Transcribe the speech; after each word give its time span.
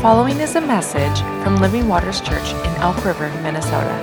following 0.00 0.40
is 0.40 0.56
a 0.56 0.60
message 0.62 1.20
from 1.44 1.56
Living 1.56 1.86
Waters 1.86 2.22
Church 2.22 2.54
in 2.54 2.74
Elk 2.76 3.04
River, 3.04 3.28
Minnesota. 3.42 3.94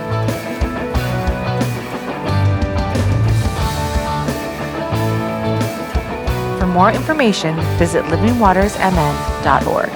For 6.60 6.68
more 6.68 6.91
information, 6.91 7.55
visit 7.80 8.05
livingwatersmn.org. 8.05 9.89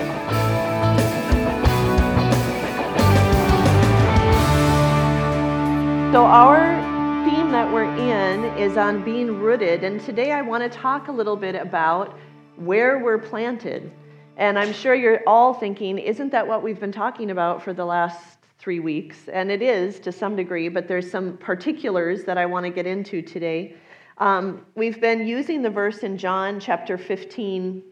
So, 6.12 6.26
our 6.26 6.82
theme 7.30 7.52
that 7.52 7.72
we're 7.72 7.84
in 7.84 8.46
is 8.58 8.76
on 8.76 9.04
being 9.04 9.40
rooted, 9.40 9.84
and 9.84 10.02
today 10.02 10.32
I 10.32 10.42
want 10.42 10.64
to 10.64 10.80
talk 10.80 11.10
a 11.10 11.12
little 11.12 11.38
bit 11.38 11.54
about 11.54 12.18
where 12.56 12.98
we're 12.98 13.20
planted. 13.20 13.92
And 14.38 14.58
I'm 14.58 14.74
sure 14.74 14.96
you're 14.96 15.22
all 15.28 15.54
thinking, 15.54 15.98
isn't 15.98 16.32
that 16.32 16.48
what 16.48 16.64
we've 16.64 16.80
been 16.80 16.92
talking 16.92 17.32
about 17.32 17.62
for 17.62 17.74
the 17.74 17.86
last 17.86 18.38
three 18.58 18.80
weeks? 18.80 19.28
And 19.28 19.52
it 19.52 19.62
is 19.62 20.00
to 20.02 20.12
some 20.12 20.36
degree, 20.36 20.70
but 20.70 20.88
there's 20.88 21.10
some 21.10 21.38
particulars 21.38 22.24
that 22.24 22.38
I 22.38 22.46
want 22.46 22.66
to 22.66 22.72
get 22.72 22.88
into 22.88 23.22
today. 23.22 23.76
Um, 24.18 24.66
we've 24.76 25.02
been 25.02 25.28
using 25.28 25.62
the 25.62 25.70
verse 25.70 26.00
in 26.00 26.18
John 26.18 26.60
chapter 26.60 26.98
15 26.98 27.84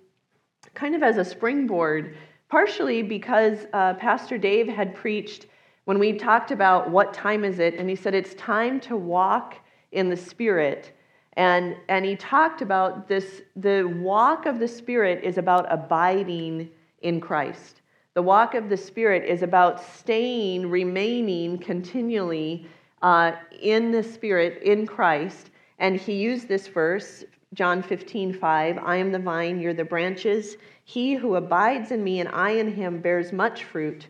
kind 0.73 0.95
of 0.95 1.03
as 1.03 1.17
a 1.17 1.25
springboard, 1.25 2.15
partially 2.49 3.01
because 3.01 3.65
uh, 3.73 3.95
Pastor 3.95 4.37
Dave 4.37 4.67
had 4.67 4.95
preached 4.95 5.47
when 5.85 5.99
we 5.99 6.13
talked 6.13 6.51
about 6.51 6.89
what 6.89 7.13
time 7.13 7.43
is 7.43 7.59
it, 7.59 7.75
and 7.75 7.89
he 7.89 7.95
said 7.95 8.13
it's 8.13 8.35
time 8.35 8.79
to 8.81 8.95
walk 8.95 9.55
in 9.91 10.09
the 10.09 10.17
Spirit. 10.17 10.93
And, 11.33 11.77
and 11.87 12.05
he 12.05 12.15
talked 12.15 12.61
about 12.61 13.07
this 13.07 13.41
the 13.55 13.83
walk 13.83 14.45
of 14.45 14.59
the 14.59 14.67
Spirit 14.67 15.23
is 15.23 15.37
about 15.37 15.71
abiding 15.71 16.69
in 17.01 17.21
Christ. 17.21 17.81
The 18.15 18.21
walk 18.21 18.55
of 18.55 18.69
the 18.69 18.77
Spirit 18.77 19.23
is 19.23 19.43
about 19.43 19.81
staying, 19.81 20.69
remaining 20.69 21.57
continually 21.57 22.67
uh, 23.01 23.33
in 23.61 23.91
the 23.91 24.03
Spirit, 24.03 24.61
in 24.63 24.85
Christ. 24.85 25.51
And 25.77 25.95
he 25.95 26.13
used 26.13 26.47
this 26.47 26.67
verse, 26.67 27.23
John 27.53 27.81
15, 27.81 28.33
5 28.33 28.77
I 28.79 28.95
am 28.97 29.11
the 29.11 29.19
vine, 29.19 29.59
you're 29.59 29.73
the 29.73 29.85
branches. 29.85 30.57
He 30.83 31.13
who 31.13 31.35
abides 31.35 31.91
in 31.91 32.03
me 32.03 32.19
and 32.19 32.29
I 32.29 32.51
in 32.51 32.73
him 32.73 32.99
bears 32.99 33.31
much 33.31 33.63
fruit, 33.63 34.07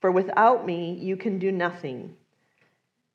for 0.00 0.12
without 0.12 0.66
me 0.66 0.94
you 1.00 1.16
can 1.16 1.38
do 1.38 1.50
nothing. 1.50 2.14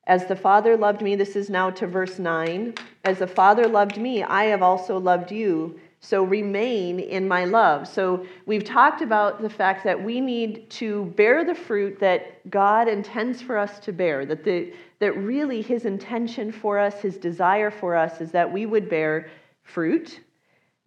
As 0.08 0.24
the 0.24 0.36
Father 0.36 0.74
loved 0.74 1.02
me, 1.02 1.16
this 1.16 1.36
is 1.36 1.50
now 1.50 1.68
to 1.70 1.86
verse 1.86 2.18
9. 2.18 2.74
As 3.04 3.18
the 3.18 3.26
Father 3.26 3.68
loved 3.68 3.98
me, 3.98 4.22
I 4.22 4.44
have 4.44 4.62
also 4.62 4.98
loved 4.98 5.30
you. 5.30 5.78
So 6.00 6.22
remain 6.22 6.98
in 6.98 7.28
my 7.28 7.44
love. 7.44 7.86
So 7.86 8.24
we've 8.46 8.64
talked 8.64 9.02
about 9.02 9.42
the 9.42 9.50
fact 9.50 9.84
that 9.84 10.02
we 10.02 10.20
need 10.20 10.70
to 10.70 11.12
bear 11.16 11.44
the 11.44 11.54
fruit 11.54 11.98
that 12.00 12.48
God 12.48 12.88
intends 12.88 13.42
for 13.42 13.58
us 13.58 13.78
to 13.80 13.92
bear, 13.92 14.24
that, 14.24 14.44
the, 14.44 14.72
that 15.00 15.12
really 15.16 15.60
his 15.60 15.84
intention 15.84 16.52
for 16.52 16.78
us, 16.78 17.02
his 17.02 17.18
desire 17.18 17.70
for 17.70 17.94
us, 17.94 18.22
is 18.22 18.30
that 18.30 18.50
we 18.50 18.64
would 18.64 18.88
bear 18.88 19.28
fruit, 19.62 20.20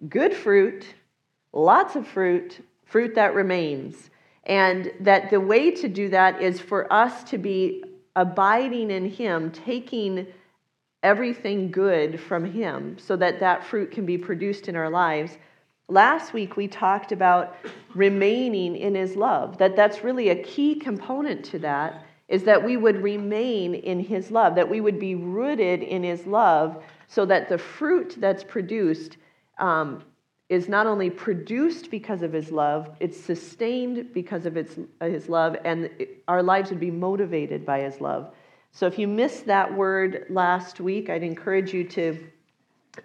good 0.10 0.34
fruit, 0.34 0.96
lots 1.54 1.96
of 1.96 2.08
fruit, 2.08 2.66
fruit 2.86 3.14
that 3.14 3.36
remains. 3.36 4.10
And 4.46 4.92
that 5.02 5.30
the 5.30 5.40
way 5.40 5.70
to 5.72 5.88
do 5.88 6.10
that 6.10 6.42
is 6.42 6.60
for 6.60 6.92
us 6.92 7.24
to 7.26 7.38
be 7.38 7.84
abiding 8.16 8.92
in 8.92 9.10
Him, 9.10 9.52
taking 9.52 10.28
everything 11.04 11.72
good 11.72 12.20
from 12.20 12.46
Him 12.46 12.98
so 13.00 13.16
that 13.16 13.40
that 13.40 13.64
fruit 13.64 13.92
can 13.92 14.06
be 14.06 14.18
produced 14.18 14.68
in 14.68 14.76
our 14.76 14.90
lives. 14.90 15.38
Last 15.88 16.34
week 16.34 16.56
we 16.56 16.68
talked 16.68 17.12
about 17.12 17.56
remaining 17.96 18.76
in 18.76 18.96
His 18.96 19.16
love, 19.16 19.58
that 19.58 19.76
that's 19.76 20.04
really 20.04 20.30
a 20.30 20.44
key 20.44 20.76
component 20.76 21.44
to 21.46 21.60
that 21.60 22.06
is 22.28 22.44
that 22.44 22.64
we 22.64 22.78
would 22.78 23.04
remain 23.04 23.76
in 23.76 24.00
His 24.00 24.32
love, 24.32 24.56
that 24.56 24.70
we 24.70 24.80
would 24.80 25.00
be 25.00 25.16
rooted 25.16 25.84
in 25.84 26.02
His 26.02 26.26
love 26.26 26.82
so 27.08 27.26
that 27.26 27.50
the 27.50 27.58
fruit 27.58 28.16
that's 28.20 28.44
produced 28.44 29.18
um, 29.60 30.02
is 30.52 30.68
not 30.68 30.86
only 30.86 31.10
produced 31.10 31.90
because 31.90 32.22
of 32.22 32.34
his 32.34 32.52
love, 32.52 32.90
it's 33.00 33.18
sustained 33.18 34.14
because 34.14 34.46
of 34.46 34.58
its, 34.58 34.78
his 35.00 35.30
love, 35.30 35.56
and 35.64 35.90
our 36.28 36.44
lives 36.44 36.70
would 36.70 36.80
be 36.80 36.92
motivated 36.92 37.66
by 37.66 37.80
his 37.80 38.02
love. 38.02 38.34
So 38.74 38.86
if 38.86 39.00
you 39.00 39.08
missed 39.08 39.46
that 39.46 39.74
word 39.74 40.26
last 40.30 40.82
week, 40.82 41.10
I'd 41.10 41.24
encourage 41.24 41.74
you 41.74 41.86
to, 41.86 42.28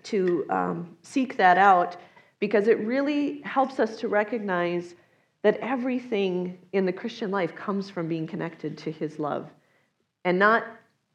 to 0.03 0.45
um, 0.51 0.97
seek 1.03 1.37
that 1.37 1.57
out 1.57 1.97
because 2.41 2.67
it 2.67 2.81
really 2.81 3.43
helps 3.43 3.79
us 3.79 3.97
to 4.01 4.09
recognize 4.09 4.97
that 5.43 5.57
everything 5.59 6.59
in 6.73 6.85
the 6.85 6.93
Christian 6.93 7.31
life 7.31 7.55
comes 7.55 7.89
from 7.89 8.09
being 8.09 8.27
connected 8.27 8.77
to 8.79 8.91
his 8.91 9.21
love. 9.21 9.49
And 10.25 10.37
not 10.37 10.65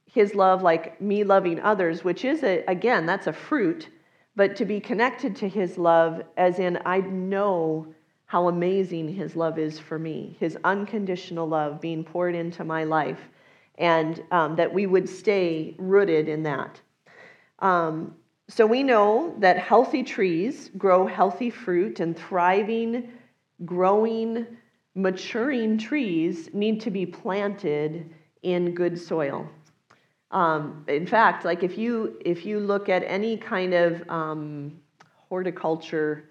his 0.06 0.34
love 0.34 0.62
like 0.62 1.02
me 1.02 1.26
loving 1.26 1.60
others, 1.60 2.06
which 2.06 2.24
is, 2.24 2.42
a, 2.44 2.64
again, 2.70 3.06
that's 3.06 3.28
a 3.28 3.34
fruit 3.34 3.90
but 4.36 4.56
to 4.56 4.66
be 4.66 4.80
connected 4.80 5.36
to 5.38 5.48
his 5.48 5.78
love, 5.78 6.22
as 6.38 6.60
in, 6.60 6.80
I 6.86 7.00
know 7.02 7.94
how 8.26 8.48
amazing 8.48 9.14
his 9.14 9.36
love 9.36 9.60
is 9.60 9.78
for 9.78 10.00
me, 10.00 10.38
his 10.40 10.58
unconditional 10.64 11.48
love 11.48 11.82
being 11.82 12.04
poured 12.04 12.34
into 12.34 12.64
my 12.64 12.86
life, 12.86 13.20
and 13.78 14.24
um, 14.32 14.56
that 14.56 14.74
we 14.74 14.86
would 14.86 15.10
stay 15.10 15.76
rooted 15.78 16.30
in 16.30 16.44
that. 16.44 16.80
Um, 17.60 18.16
so 18.48 18.66
we 18.66 18.84
know 18.84 19.36
that 19.40 19.58
healthy 19.58 20.04
trees 20.04 20.72
grow 20.78 21.06
healthy 21.08 21.50
fruit, 21.50 22.00
and 22.00 22.18
thriving, 22.18 23.12
growing, 23.66 24.46
maturing 24.96 25.78
trees 25.78 26.50
need 26.54 26.82
to 26.82 26.92
be 26.92 27.06
planted 27.06 28.14
in 28.44 28.74
good 28.74 29.00
soil. 29.00 29.48
Um, 30.32 30.86
in 30.88 31.06
fact, 31.06 31.46
like 31.46 31.64
if 31.64 31.78
you 31.78 32.18
if 32.24 32.46
you 32.46 32.60
look 32.60 32.90
at 32.90 33.04
any 33.06 33.38
kind 33.38 33.74
of 33.74 34.10
um, 34.10 34.80
horticulture, 35.30 36.30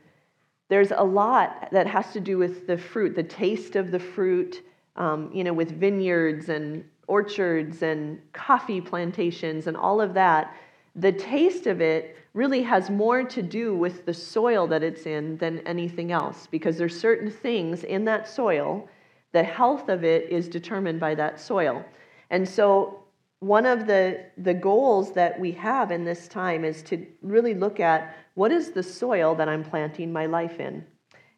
there's 0.69 0.91
a 0.91 1.05
lot 1.05 1.69
that 1.73 1.87
has 1.87 2.13
to 2.13 2.21
do 2.21 2.39
with 2.39 2.67
the 2.67 2.79
fruit, 2.79 3.15
the 3.15 3.23
taste 3.23 3.77
of 3.77 3.91
the 3.91 3.99
fruit. 3.99 4.63
Um, 4.97 5.31
you 5.33 5.45
know, 5.45 5.53
with 5.53 5.79
vineyards 5.79 6.49
and 6.49 6.85
orchards 7.07 7.83
and 7.83 8.21
coffee 8.33 8.81
plantations 8.81 9.67
and 9.67 9.77
all 9.77 10.01
of 10.01 10.15
that, 10.15 10.55
the 10.97 11.13
taste 11.13 11.67
of 11.67 11.81
it 11.81 12.17
really 12.35 12.63
has 12.63 12.91
more 12.91 13.25
to 13.25 13.43
do 13.43 13.75
with 13.75 14.07
the 14.07 14.15
soil 14.15 14.67
that 14.69 14.83
it's 14.83 15.07
in 15.07 15.37
than 15.39 15.59
anything 15.61 16.13
else 16.13 16.47
because 16.47 16.77
there's 16.79 16.99
certain 16.99 17.31
things 17.31 17.85
in 17.85 18.05
that 18.05 18.29
soil 18.29 18.89
the 19.33 19.43
health 19.43 19.89
of 19.89 20.05
it 20.05 20.29
is 20.31 20.49
determined 20.49 21.01
by 21.01 21.15
that 21.15 21.41
soil 21.41 21.85
and 22.31 22.49
so 22.49 23.00
one 23.41 23.65
of 23.65 23.87
the, 23.87 24.25
the 24.37 24.55
goals 24.55 25.13
that 25.13 25.41
we 25.41 25.53
have 25.53 25.91
in 25.91 26.05
this 26.05 26.29
time 26.29 26.65
is 26.65 26.83
to 26.85 27.07
really 27.23 27.55
look 27.55 27.81
at 27.81 28.15
what 28.35 28.53
is 28.53 28.71
the 28.71 28.83
soil 28.83 29.35
that 29.35 29.49
I'm 29.49 29.65
planting 29.65 30.13
my 30.13 30.27
life 30.27 30.61
in. 30.61 30.85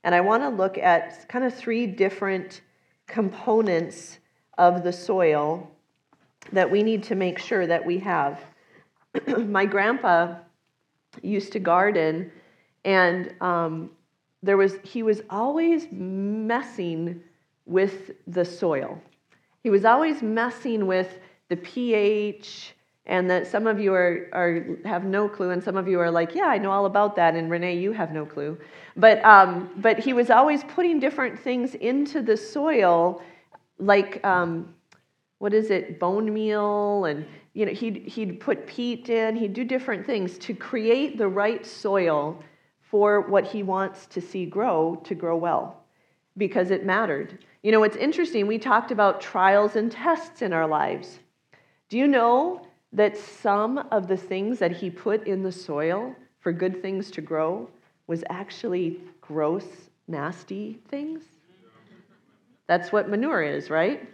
And 0.05 0.15
I 0.15 0.21
want 0.21 0.43
to 0.43 0.49
look 0.49 0.79
at 0.79 1.29
kind 1.29 1.45
of 1.45 1.55
three 1.55 1.87
different 1.87 2.61
components 3.07 4.19
of 4.59 4.83
the 4.83 4.93
soil 4.93 5.71
that 6.53 6.69
we 6.69 6.83
need 6.83 7.05
to 7.05 7.15
make 7.15 7.39
sure 7.39 7.67
that 7.67 7.85
we 7.87 7.99
have. 7.99 8.41
my 9.39 9.65
grandpa 9.65 10.35
used 11.23 11.53
to 11.53 11.61
garden, 11.61 12.33
and 12.85 13.33
um, 13.41 13.91
there 14.43 14.57
was 14.57 14.77
he 14.83 15.03
was 15.03 15.23
always 15.31 15.87
messing 15.93 17.23
with 17.67 18.11
the 18.27 18.45
soil. 18.45 19.01
He 19.63 19.71
was 19.71 19.85
always 19.85 20.21
messing 20.21 20.87
with 20.87 21.21
the 21.53 21.57
pH, 21.59 22.75
and 23.05 23.29
that 23.31 23.47
some 23.47 23.67
of 23.67 23.79
you 23.79 23.93
are, 23.93 24.29
are 24.33 24.79
have 24.87 25.05
no 25.05 25.29
clue, 25.29 25.51
and 25.51 25.63
some 25.63 25.77
of 25.77 25.87
you 25.87 26.01
are 26.01 26.11
like, 26.11 26.35
yeah, 26.35 26.47
I 26.47 26.57
know 26.57 26.71
all 26.71 26.87
about 26.87 27.15
that, 27.17 27.35
and 27.35 27.51
Renee, 27.51 27.77
you 27.77 27.93
have 27.93 28.11
no 28.13 28.25
clue. 28.25 28.57
But 28.97 29.23
um, 29.25 29.71
but 29.77 29.99
he 29.99 30.13
was 30.15 30.31
always 30.31 30.65
putting 30.65 30.99
different 30.99 31.39
things 31.39 31.75
into 31.75 32.23
the 32.23 32.37
soil, 32.37 33.23
like 33.79 34.25
um, 34.25 34.75
what 35.39 35.53
is 35.53 35.71
it, 35.71 36.01
bone 36.01 36.33
meal, 36.33 37.05
and 37.05 37.27
you 37.53 37.67
know 37.67 37.73
he'd 37.73 37.97
he'd 38.15 38.41
put 38.41 38.67
peat 38.67 39.11
in, 39.11 39.37
he'd 39.37 39.53
do 39.53 39.65
different 39.65 40.07
things 40.07 40.39
to 40.39 40.55
create 40.55 41.19
the 41.19 41.29
right 41.29 41.67
soil 41.67 42.43
for 42.81 43.21
what 43.29 43.45
he 43.45 43.63
wants 43.63 44.07
to 44.07 44.21
see 44.21 44.47
grow 44.47 45.01
to 45.05 45.15
grow 45.15 45.37
well, 45.37 45.85
because 46.39 46.71
it 46.71 46.87
mattered. 46.87 47.45
You 47.63 47.73
know, 47.73 47.83
it's 47.83 47.97
interesting. 47.97 48.47
We 48.47 48.59
talked 48.59 48.91
about 48.91 49.21
trials 49.21 49.77
and 49.77 49.93
tests 49.93 50.41
in 50.41 50.53
our 50.53 50.67
lives. 50.67 51.19
Do 51.93 51.99
you 51.99 52.09
know 52.09 52.63
that 52.95 53.19
some 53.19 53.77
of 53.91 54.09
the 54.09 54.17
things 54.17 54.59
that 54.61 54.73
he 54.73 54.89
put 54.89 55.27
in 55.27 55.43
the 55.43 55.53
soil 55.53 56.17
for 56.41 56.51
good 56.51 56.81
things 56.81 57.11
to 57.11 57.21
grow 57.21 57.69
was 58.07 58.25
actually 58.31 58.99
gross, 59.21 59.67
nasty 60.09 60.81
things? 60.89 61.23
That's 62.67 62.93
what 62.93 63.11
manure 63.11 63.43
is, 63.43 63.69
right? 63.69 64.09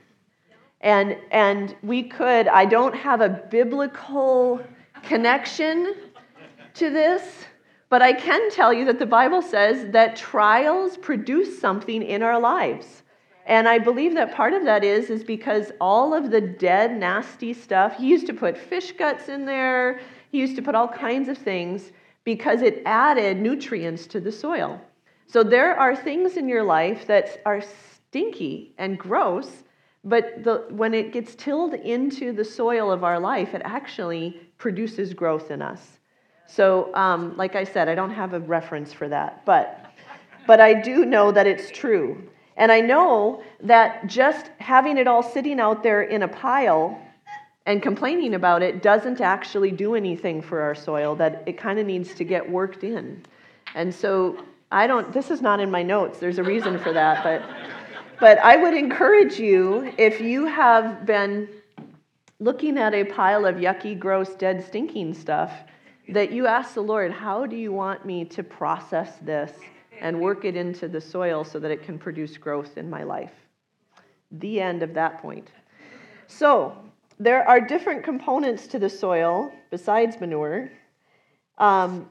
And, 0.80 1.18
and 1.30 1.76
we 1.84 2.02
could, 2.02 2.48
I 2.48 2.64
don't 2.64 2.96
have 2.96 3.20
a 3.20 3.28
biblical 3.28 4.60
connection 5.04 5.94
to 6.74 6.90
this, 6.90 7.44
but 7.90 8.02
I 8.02 8.12
can 8.12 8.50
tell 8.50 8.72
you 8.72 8.86
that 8.86 8.98
the 8.98 9.06
Bible 9.06 9.40
says 9.40 9.92
that 9.92 10.16
trials 10.16 10.96
produce 10.96 11.60
something 11.60 12.02
in 12.02 12.24
our 12.24 12.40
lives. 12.40 13.04
And 13.48 13.66
I 13.66 13.78
believe 13.78 14.12
that 14.14 14.34
part 14.34 14.52
of 14.52 14.64
that 14.64 14.84
is 14.84 15.08
is 15.08 15.24
because 15.24 15.72
all 15.80 16.12
of 16.12 16.30
the 16.30 16.40
dead, 16.40 16.94
nasty 16.94 17.54
stuff, 17.54 17.96
he 17.96 18.06
used 18.06 18.26
to 18.26 18.34
put 18.34 18.58
fish 18.58 18.92
guts 18.92 19.30
in 19.30 19.46
there, 19.46 20.00
he 20.30 20.38
used 20.38 20.54
to 20.56 20.62
put 20.62 20.74
all 20.74 20.86
kinds 20.86 21.30
of 21.30 21.38
things 21.38 21.90
because 22.24 22.60
it 22.60 22.82
added 22.84 23.38
nutrients 23.38 24.06
to 24.08 24.20
the 24.20 24.30
soil. 24.30 24.78
So 25.26 25.42
there 25.42 25.74
are 25.74 25.96
things 25.96 26.36
in 26.36 26.46
your 26.46 26.62
life 26.62 27.06
that 27.06 27.40
are 27.46 27.62
stinky 27.62 28.74
and 28.76 28.98
gross, 28.98 29.64
but 30.04 30.44
the, 30.44 30.66
when 30.68 30.92
it 30.92 31.14
gets 31.14 31.34
tilled 31.34 31.72
into 31.72 32.32
the 32.32 32.44
soil 32.44 32.92
of 32.92 33.02
our 33.02 33.18
life, 33.18 33.54
it 33.54 33.62
actually 33.64 34.42
produces 34.58 35.14
growth 35.14 35.50
in 35.50 35.62
us. 35.62 35.98
So, 36.46 36.94
um, 36.94 37.34
like 37.38 37.56
I 37.56 37.64
said, 37.64 37.88
I 37.88 37.94
don't 37.94 38.10
have 38.10 38.34
a 38.34 38.40
reference 38.40 38.92
for 38.92 39.08
that, 39.08 39.46
but, 39.46 39.86
but 40.46 40.60
I 40.60 40.74
do 40.74 41.06
know 41.06 41.32
that 41.32 41.46
it's 41.46 41.70
true. 41.70 42.28
And 42.58 42.72
I 42.72 42.80
know 42.80 43.42
that 43.62 44.08
just 44.08 44.50
having 44.58 44.98
it 44.98 45.06
all 45.06 45.22
sitting 45.22 45.60
out 45.60 45.84
there 45.84 46.02
in 46.02 46.24
a 46.24 46.28
pile 46.28 47.00
and 47.66 47.80
complaining 47.80 48.34
about 48.34 48.62
it 48.62 48.82
doesn't 48.82 49.20
actually 49.20 49.70
do 49.70 49.94
anything 49.94 50.42
for 50.42 50.60
our 50.60 50.74
soil, 50.74 51.14
that 51.16 51.44
it 51.46 51.56
kind 51.56 51.78
of 51.78 51.86
needs 51.86 52.14
to 52.16 52.24
get 52.24 52.50
worked 52.50 52.82
in. 52.82 53.22
And 53.76 53.94
so 53.94 54.42
I 54.72 54.88
don't, 54.88 55.12
this 55.12 55.30
is 55.30 55.40
not 55.40 55.60
in 55.60 55.70
my 55.70 55.84
notes, 55.84 56.18
there's 56.18 56.38
a 56.38 56.42
reason 56.42 56.78
for 56.80 56.92
that, 56.92 57.22
but, 57.22 57.42
but 58.18 58.38
I 58.38 58.56
would 58.56 58.74
encourage 58.74 59.38
you 59.38 59.92
if 59.96 60.20
you 60.20 60.46
have 60.46 61.06
been 61.06 61.48
looking 62.40 62.76
at 62.76 62.92
a 62.92 63.04
pile 63.04 63.46
of 63.46 63.56
yucky, 63.56 63.96
gross, 63.96 64.34
dead, 64.34 64.64
stinking 64.64 65.14
stuff, 65.14 65.52
that 66.08 66.32
you 66.32 66.46
ask 66.46 66.74
the 66.74 66.80
Lord, 66.80 67.12
How 67.12 67.46
do 67.46 67.54
you 67.54 67.70
want 67.70 68.04
me 68.04 68.24
to 68.24 68.42
process 68.42 69.16
this 69.22 69.52
and 70.00 70.20
work 70.20 70.44
it 70.44 70.56
into 70.56 70.88
the 70.88 71.00
soil 71.00 71.44
so 71.44 71.58
that 71.58 71.70
it 71.70 71.82
can 71.82 71.98
produce 71.98 72.36
growth 72.36 72.76
in 72.78 72.88
my 72.88 73.02
life? 73.02 73.32
The 74.30 74.60
end 74.60 74.82
of 74.82 74.94
that 74.94 75.20
point. 75.20 75.50
So, 76.26 76.76
there 77.20 77.46
are 77.48 77.60
different 77.60 78.04
components 78.04 78.66
to 78.68 78.78
the 78.78 78.88
soil 78.88 79.52
besides 79.70 80.20
manure. 80.20 80.70
Um, 81.58 82.08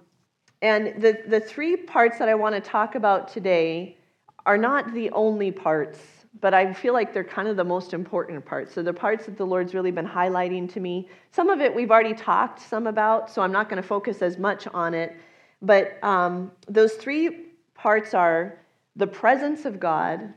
and 0.61 1.01
the, 1.01 1.21
the 1.27 1.39
three 1.39 1.77
parts 1.77 2.19
that 2.19 2.27
I 2.27 2.35
want 2.35 2.55
to 2.55 2.61
talk 2.61 2.95
about 2.95 3.27
today 3.27 3.97
are 4.45 4.57
not 4.57 4.93
the 4.93 5.09
only 5.11 5.51
parts, 5.51 5.99
but 6.41 6.53
I 6.53 6.73
feel 6.73 6.93
like 6.93 7.13
they're 7.13 7.23
kind 7.23 7.47
of 7.47 7.55
the 7.55 7.63
most 7.63 7.93
important 7.93 8.43
parts. 8.45 8.73
So, 8.73 8.81
the 8.81 8.93
parts 8.93 9.25
that 9.27 9.37
the 9.37 9.45
Lord's 9.45 9.73
really 9.73 9.91
been 9.91 10.07
highlighting 10.07 10.71
to 10.73 10.79
me. 10.79 11.09
Some 11.31 11.49
of 11.49 11.61
it 11.61 11.73
we've 11.73 11.91
already 11.91 12.13
talked 12.13 12.59
some 12.59 12.87
about, 12.87 13.29
so 13.29 13.41
I'm 13.41 13.51
not 13.51 13.69
going 13.69 13.81
to 13.81 13.87
focus 13.87 14.21
as 14.21 14.37
much 14.37 14.67
on 14.73 14.93
it. 14.93 15.15
But 15.61 16.03
um, 16.03 16.51
those 16.67 16.93
three 16.93 17.46
parts 17.87 18.13
are 18.13 18.59
the 18.97 19.07
presence 19.07 19.63
of 19.63 19.79
God, 19.79 20.33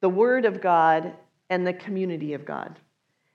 the 0.00 0.08
Word 0.08 0.44
of 0.44 0.60
God, 0.60 1.12
and 1.50 1.66
the 1.66 1.72
community 1.72 2.34
of 2.34 2.44
God 2.44 2.78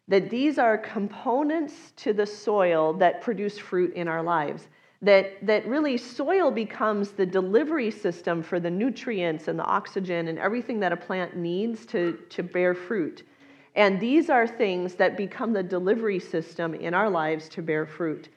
that 0.07 0.29
these 0.29 0.57
are 0.57 0.77
components 0.77 1.91
to 1.97 2.13
the 2.13 2.25
soil 2.25 2.93
that 2.93 3.21
produce 3.21 3.57
fruit 3.57 3.93
in 3.95 4.07
our 4.07 4.23
lives. 4.23 4.67
That, 5.01 5.45
that 5.45 5.67
really 5.67 5.97
soil 5.97 6.51
becomes 6.51 7.11
the 7.11 7.25
delivery 7.25 7.91
system 7.91 8.41
for 8.41 8.59
the 8.59 8.71
nutrients 8.71 9.49
and 9.49 9.59
the 9.59 9.65
oxygen 9.65 10.29
and 10.29 10.39
everything 10.39 10.79
that 10.79 10.93
a 10.93 10.97
plant 10.97 11.35
needs 11.35 11.85
to, 11.87 12.19
to 12.29 12.43
bear 12.43 12.73
fruit. 12.73 13.23
And 13.75 13.99
these 13.99 14.29
are 14.29 14.47
things 14.47 14.95
that 14.95 15.17
become 15.17 15.51
the 15.51 15.63
delivery 15.63 16.19
system 16.19 16.73
in 16.73 16.93
our 16.93 17.09
lives 17.09 17.49
to 17.49 17.61
bear 17.61 17.85
fruit. 17.85 18.29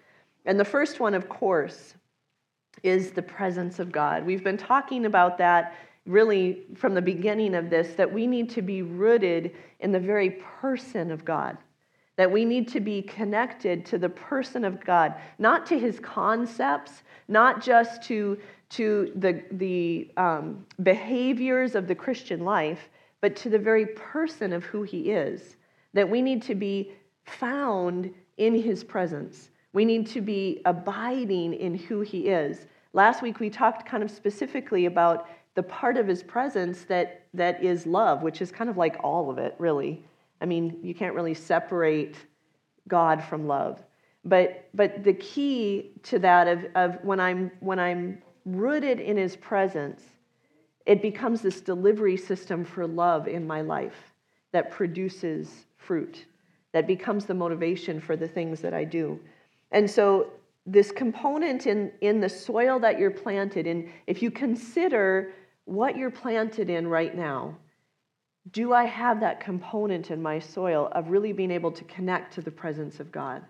And 0.46 0.58
the 0.58 0.64
first 0.64 0.98
one, 0.98 1.14
of 1.14 1.28
course, 1.28 1.94
is 2.82 3.10
the 3.10 3.22
presence 3.22 3.78
of 3.78 3.90
God. 3.90 4.24
We've 4.24 4.44
been 4.44 4.56
talking 4.56 5.06
about 5.06 5.38
that 5.38 5.74
really 6.06 6.62
from 6.74 6.94
the 6.94 7.02
beginning 7.02 7.54
of 7.54 7.68
this 7.68 7.94
that 7.94 8.12
we 8.12 8.26
need 8.26 8.48
to 8.50 8.62
be 8.62 8.82
rooted 8.82 9.54
in 9.80 9.92
the 9.92 10.00
very 10.00 10.30
person 10.60 11.10
of 11.10 11.24
God. 11.24 11.58
That 12.16 12.30
we 12.30 12.44
need 12.44 12.68
to 12.68 12.80
be 12.80 13.02
connected 13.02 13.84
to 13.86 13.98
the 13.98 14.08
person 14.08 14.64
of 14.64 14.82
God, 14.82 15.14
not 15.38 15.66
to 15.66 15.78
his 15.78 16.00
concepts, 16.00 17.02
not 17.28 17.62
just 17.62 18.02
to, 18.04 18.38
to 18.70 19.12
the, 19.16 19.42
the 19.52 20.10
um, 20.16 20.64
behaviors 20.82 21.74
of 21.74 21.86
the 21.86 21.94
Christian 21.94 22.44
life, 22.44 22.88
but 23.20 23.36
to 23.36 23.50
the 23.50 23.58
very 23.58 23.86
person 23.86 24.52
of 24.52 24.64
who 24.64 24.82
he 24.82 25.10
is. 25.10 25.56
That 25.92 26.08
we 26.08 26.22
need 26.22 26.42
to 26.42 26.54
be 26.54 26.92
found 27.24 28.14
in 28.38 28.54
his 28.54 28.84
presence. 28.84 29.50
We 29.76 29.84
need 29.84 30.06
to 30.06 30.22
be 30.22 30.62
abiding 30.64 31.52
in 31.52 31.74
who 31.74 32.00
he 32.00 32.28
is. 32.28 32.64
Last 32.94 33.20
week 33.20 33.40
we 33.40 33.50
talked 33.50 33.86
kind 33.86 34.02
of 34.02 34.10
specifically 34.10 34.86
about 34.86 35.28
the 35.54 35.62
part 35.62 35.98
of 35.98 36.08
his 36.08 36.22
presence 36.22 36.84
that, 36.84 37.26
that 37.34 37.62
is 37.62 37.86
love, 37.86 38.22
which 38.22 38.40
is 38.40 38.50
kind 38.50 38.70
of 38.70 38.78
like 38.78 38.96
all 39.04 39.28
of 39.28 39.36
it, 39.36 39.54
really. 39.58 40.02
I 40.40 40.46
mean, 40.46 40.78
you 40.82 40.94
can't 40.94 41.14
really 41.14 41.34
separate 41.34 42.16
God 42.88 43.22
from 43.22 43.46
love. 43.46 43.82
But, 44.24 44.70
but 44.72 45.04
the 45.04 45.12
key 45.12 45.90
to 46.04 46.18
that 46.20 46.48
of, 46.48 46.64
of 46.74 47.04
when, 47.04 47.20
I'm, 47.20 47.50
when 47.60 47.78
I'm 47.78 48.22
rooted 48.46 48.98
in 48.98 49.18
his 49.18 49.36
presence, 49.36 50.02
it 50.86 51.02
becomes 51.02 51.42
this 51.42 51.60
delivery 51.60 52.16
system 52.16 52.64
for 52.64 52.86
love 52.86 53.28
in 53.28 53.46
my 53.46 53.60
life 53.60 54.14
that 54.52 54.70
produces 54.70 55.66
fruit, 55.76 56.24
that 56.72 56.86
becomes 56.86 57.26
the 57.26 57.34
motivation 57.34 58.00
for 58.00 58.16
the 58.16 58.26
things 58.26 58.62
that 58.62 58.72
I 58.72 58.84
do. 58.84 59.20
And 59.70 59.90
so, 59.90 60.32
this 60.68 60.90
component 60.90 61.66
in, 61.66 61.92
in 62.00 62.20
the 62.20 62.28
soil 62.28 62.80
that 62.80 62.98
you're 62.98 63.10
planted 63.10 63.68
in, 63.68 63.88
if 64.08 64.20
you 64.20 64.32
consider 64.32 65.32
what 65.64 65.96
you're 65.96 66.10
planted 66.10 66.68
in 66.68 66.88
right 66.88 67.16
now, 67.16 67.56
do 68.50 68.72
I 68.72 68.84
have 68.84 69.20
that 69.20 69.40
component 69.40 70.10
in 70.10 70.20
my 70.20 70.38
soil 70.38 70.88
of 70.92 71.10
really 71.10 71.32
being 71.32 71.50
able 71.50 71.70
to 71.72 71.84
connect 71.84 72.34
to 72.34 72.40
the 72.40 72.50
presence 72.50 73.00
of 73.00 73.12
God? 73.12 73.44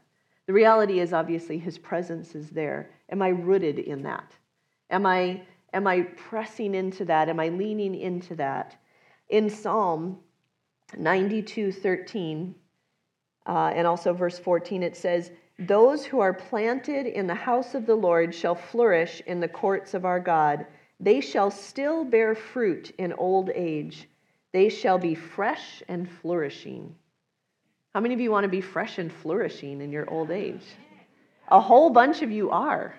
The 0.47 0.53
reality 0.53 1.01
is 1.01 1.13
obviously 1.13 1.59
his 1.59 1.77
presence 1.79 2.35
is 2.35 2.51
there. 2.51 2.91
Am 3.11 3.21
I 3.21 3.29
rooted 3.29 3.79
in 3.79 4.03
that? 4.03 4.33
Am 4.91 5.05
I 5.05 5.43
am 5.73 5.87
I 5.87 6.03
pressing 6.03 6.75
into 6.75 7.05
that? 7.07 7.29
Am 7.29 7.41
I 7.41 7.49
leaning 7.49 7.95
into 7.95 8.35
that? 8.37 8.77
In 9.29 9.51
Psalm 9.51 10.19
92 10.97 11.73
13, 11.73 12.55
uh, 13.47 13.73
and 13.75 13.87
also 13.87 14.13
verse 14.13 14.39
14, 14.39 14.83
it 14.83 14.97
says, 14.97 15.31
Those 15.59 16.05
who 16.05 16.21
are 16.21 16.35
planted 16.35 17.07
in 17.07 17.27
the 17.27 17.35
house 17.35 17.75
of 17.75 17.87
the 17.87 17.95
Lord 17.95 18.35
shall 18.35 18.55
flourish 18.55 19.23
in 19.27 19.41
the 19.41 19.49
courts 19.49 19.95
of 19.95 20.05
our 20.05 20.21
God. 20.21 20.67
They 21.01 21.21
shall 21.21 21.51
still 21.51 22.05
bear 22.05 22.35
fruit 22.35 22.95
in 22.99 23.13
old 23.15 23.51
age. 23.55 24.09
They 24.53 24.69
shall 24.69 24.99
be 24.99 25.15
fresh 25.15 25.83
and 25.89 26.11
flourishing. 26.11 26.95
How 27.95 28.01
many 28.01 28.15
of 28.15 28.21
you 28.21 28.31
want 28.31 28.45
to 28.45 28.49
be 28.49 28.61
fresh 28.61 28.99
and 28.99 29.11
flourishing 29.11 29.81
in 29.81 29.91
your 29.91 30.09
old 30.11 30.31
age? 30.31 30.65
A 31.49 31.61
whole 31.61 31.89
bunch 31.89 32.21
of 32.21 32.31
you 32.31 32.51
are. 32.51 32.95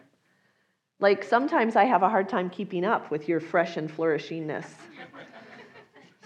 Like 0.99 1.23
sometimes 1.23 1.75
I 1.75 1.83
have 1.83 2.01
a 2.01 2.09
hard 2.09 2.27
time 2.27 2.49
keeping 2.49 2.83
up 2.83 3.11
with 3.11 3.27
your 3.29 3.39
fresh 3.39 3.77
and 3.77 3.89
flourishingness. 3.89 4.65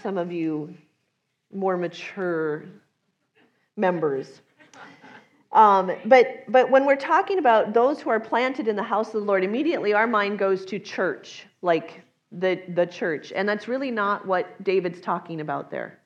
Some 0.01 0.17
of 0.17 0.31
you 0.31 0.73
more 1.53 1.75
mature 1.75 2.63
members. 3.75 4.41
Um, 5.53 5.91
but, 6.05 6.45
but 6.47 6.69
when 6.69 6.85
we're 6.85 6.95
talking 6.95 7.37
about 7.37 7.73
those 7.73 7.99
who 7.99 8.09
are 8.09 8.19
planted 8.19 8.67
in 8.67 8.75
the 8.75 8.83
house 8.83 9.07
of 9.07 9.13
the 9.13 9.27
Lord, 9.27 9.43
immediately 9.43 9.93
our 9.93 10.07
mind 10.07 10.39
goes 10.39 10.65
to 10.65 10.79
church, 10.79 11.45
like 11.61 12.01
the, 12.31 12.61
the 12.69 12.85
church. 12.85 13.33
And 13.35 13.47
that's 13.47 13.67
really 13.67 13.91
not 13.91 14.25
what 14.25 14.63
David's 14.63 15.01
talking 15.01 15.41
about 15.41 15.69
there. 15.69 15.99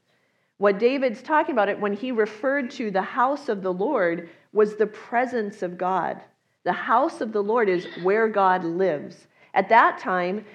What 0.58 0.80
David's 0.80 1.22
talking 1.22 1.54
about 1.54 1.70
it 1.70 1.80
when 1.80 1.94
he 1.94 2.12
referred 2.12 2.72
to 2.72 2.90
the 2.90 3.02
house 3.02 3.50
of 3.50 3.62
the 3.62 3.74
Lord 3.74 4.30
was 4.54 4.75
the 4.75 4.88
presence 4.88 5.62
of 5.62 5.78
God. 5.78 6.22
The 6.64 6.72
house 6.72 7.22
of 7.22 7.32
the 7.32 7.44
Lord 7.44 7.70
is 7.70 7.86
where 8.02 8.28
God 8.28 8.64
lives. 8.64 9.28
At 9.54 9.70
that 9.70 10.00
time, 10.00 10.46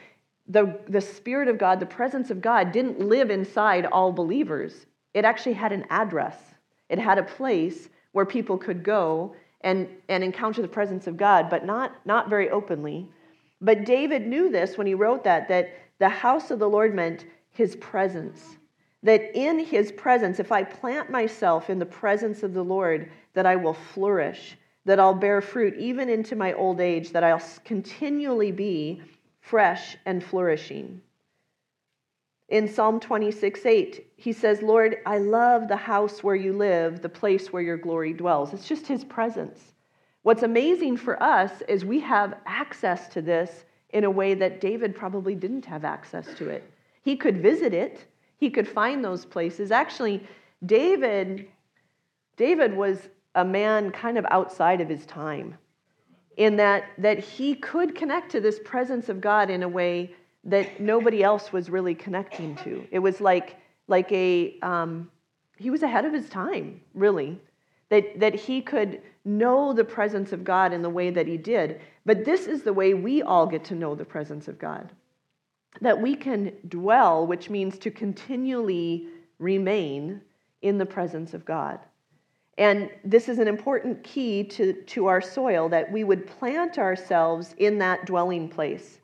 the, 0.49 0.81
the 0.89 1.01
Spirit 1.01 1.49
of 1.49 1.59
God, 1.59 1.79
the 1.79 1.87
presence 1.87 2.31
of 2.31 2.41
God, 2.41 2.73
didn't 2.73 2.99
live 2.99 3.31
inside 3.31 3.87
all 3.87 4.11
believers. 4.11 4.87
It 5.15 5.25
actually 5.25 5.53
had 5.53 5.71
an 5.71 5.85
address, 5.91 6.37
it 6.89 6.99
had 6.99 7.19
a 7.19 7.23
place 7.23 7.89
where 8.13 8.27
people 8.27 8.59
could 8.59 8.83
go 8.83 9.35
and, 9.63 9.89
and 10.09 10.25
encounter 10.25 10.63
the 10.63 10.69
presence 10.69 11.07
of 11.07 11.17
God, 11.17 11.51
but 11.51 11.65
not, 11.65 11.95
not 12.07 12.29
very 12.29 12.51
openly. 12.51 13.09
But 13.61 13.85
David 13.85 14.27
knew 14.27 14.51
this 14.51 14.79
when 14.79 14.87
he 14.87 14.95
wrote 14.95 15.25
that, 15.25 15.49
that 15.49 15.75
the 15.99 16.09
house 16.09 16.51
of 16.51 16.59
the 16.59 16.69
Lord 16.69 16.95
meant 16.95 17.27
his 17.51 17.77
presence. 17.77 18.57
That 19.03 19.37
in 19.39 19.59
his 19.59 19.93
presence, 19.93 20.41
if 20.41 20.53
I 20.53 20.63
plant 20.63 21.11
myself 21.11 21.71
in 21.71 21.79
the 21.79 21.87
presence 21.87 22.43
of 22.43 22.55
the 22.55 22.65
Lord, 22.65 23.11
that 23.35 23.47
I 23.47 23.57
will 23.57 23.75
flourish, 23.75 24.57
that 24.85 24.99
I'll 24.99 25.15
bear 25.15 25.41
fruit 25.41 25.75
even 25.79 26.09
into 26.09 26.37
my 26.37 26.53
old 26.55 26.81
age, 26.81 27.11
that 27.13 27.25
I'll 27.25 27.43
continually 27.65 28.53
be 28.53 29.03
fresh 29.41 29.97
and 30.07 30.23
flourishing. 30.23 31.01
In 32.51 32.67
Psalm 32.67 32.99
26, 32.99 33.65
8, 33.65 34.07
he 34.17 34.33
says, 34.33 34.61
Lord, 34.61 34.99
I 35.07 35.19
love 35.19 35.69
the 35.69 35.77
house 35.77 36.25
where 36.25 36.35
you 36.35 36.53
live, 36.53 37.01
the 37.01 37.09
place 37.09 37.53
where 37.53 37.63
your 37.63 37.77
glory 37.77 38.13
dwells. 38.13 38.53
It's 38.53 38.67
just 38.67 38.89
his 38.89 39.05
presence. 39.05 39.73
What's 40.23 40.43
amazing 40.43 40.97
for 40.97 41.23
us 41.23 41.63
is 41.69 41.85
we 41.85 42.01
have 42.01 42.35
access 42.47 43.09
to 43.09 43.23
this 43.23 43.65
in 43.91 44.03
a 44.05 44.11
way 44.11 44.35
that 44.35 44.61
David 44.61 44.97
probably 44.97 45.35
didn't 45.37 45.65
have 45.65 45.85
access 45.85 46.27
to 46.35 46.49
it. 46.49 46.69
He 47.03 47.17
could 47.17 47.41
visit 47.41 47.73
it, 47.73 48.05
he 48.37 48.51
could 48.51 48.67
find 48.67 49.05
those 49.05 49.25
places. 49.25 49.71
Actually, 49.71 50.27
David, 50.67 51.49
David 52.37 52.77
was 52.77 53.09
a 53.37 53.45
man 53.45 53.93
kind 53.93 54.19
of 54.19 54.27
outside 54.31 54.81
of 54.81 54.89
his 54.89 55.07
time 55.07 55.57
in 56.37 56.57
that, 56.57 56.85
that 56.99 57.19
he 57.19 57.55
could 57.55 57.95
connect 57.95 58.33
to 58.33 58.41
this 58.41 58.59
presence 58.65 59.09
of 59.09 59.21
God 59.21 59.51
in 59.51 59.63
a 59.63 59.69
way 59.69 60.15
that 60.45 60.81
nobody 60.81 61.23
else 61.23 61.53
was 61.53 61.71
really 61.71 61.95
connecting 61.95 62.57
to. 62.57 62.87
It 62.91 62.99
was 62.99 63.21
like, 63.21 63.57
like 63.89 64.11
a, 64.13 64.59
um, 64.61 65.11
he 65.59 65.71
was 65.71 65.83
ahead 65.83 66.05
of 66.05 66.13
his 66.13 66.29
time, 66.29 66.81
really, 66.95 67.39
that, 67.91 68.19
that 68.21 68.35
he 68.35 68.63
could 68.63 69.03
know 69.25 69.73
the 69.73 69.85
presence 69.85 70.33
of 70.33 70.45
God 70.45 70.73
in 70.73 70.81
the 70.83 70.89
way 70.89 71.11
that 71.11 71.27
he 71.27 71.37
did. 71.37 71.81
But 72.07 72.25
this 72.25 72.47
is 72.47 72.63
the 72.63 72.73
way 72.73 72.95
we 72.95 73.23
all 73.23 73.47
get 73.47 73.65
to 73.65 73.75
know 73.75 73.95
the 73.95 74.05
presence 74.05 74.49
of 74.49 74.59
God 74.59 74.91
that 75.81 76.01
we 76.01 76.15
can 76.15 76.53
dwell, 76.69 77.27
which 77.27 77.49
means 77.49 77.79
to 77.79 77.91
continually 77.91 79.09
remain 79.39 80.21
in 80.63 80.79
the 80.79 80.87
presence 80.87 81.33
of 81.33 81.45
God. 81.45 81.79
And 82.59 82.91
this 83.05 83.29
is 83.29 83.39
an 83.39 83.49
important 83.49 84.03
key 84.03 84.45
to, 84.45 84.73
to 84.73 85.07
our 85.07 85.21
soil 85.21 85.69
that 85.71 85.91
we 85.91 86.05
would 86.05 86.27
plant 86.27 86.79
ourselves 86.79 87.55
in 87.59 87.79
that 87.79 88.05
dwelling 88.05 88.49
place. 88.49 88.99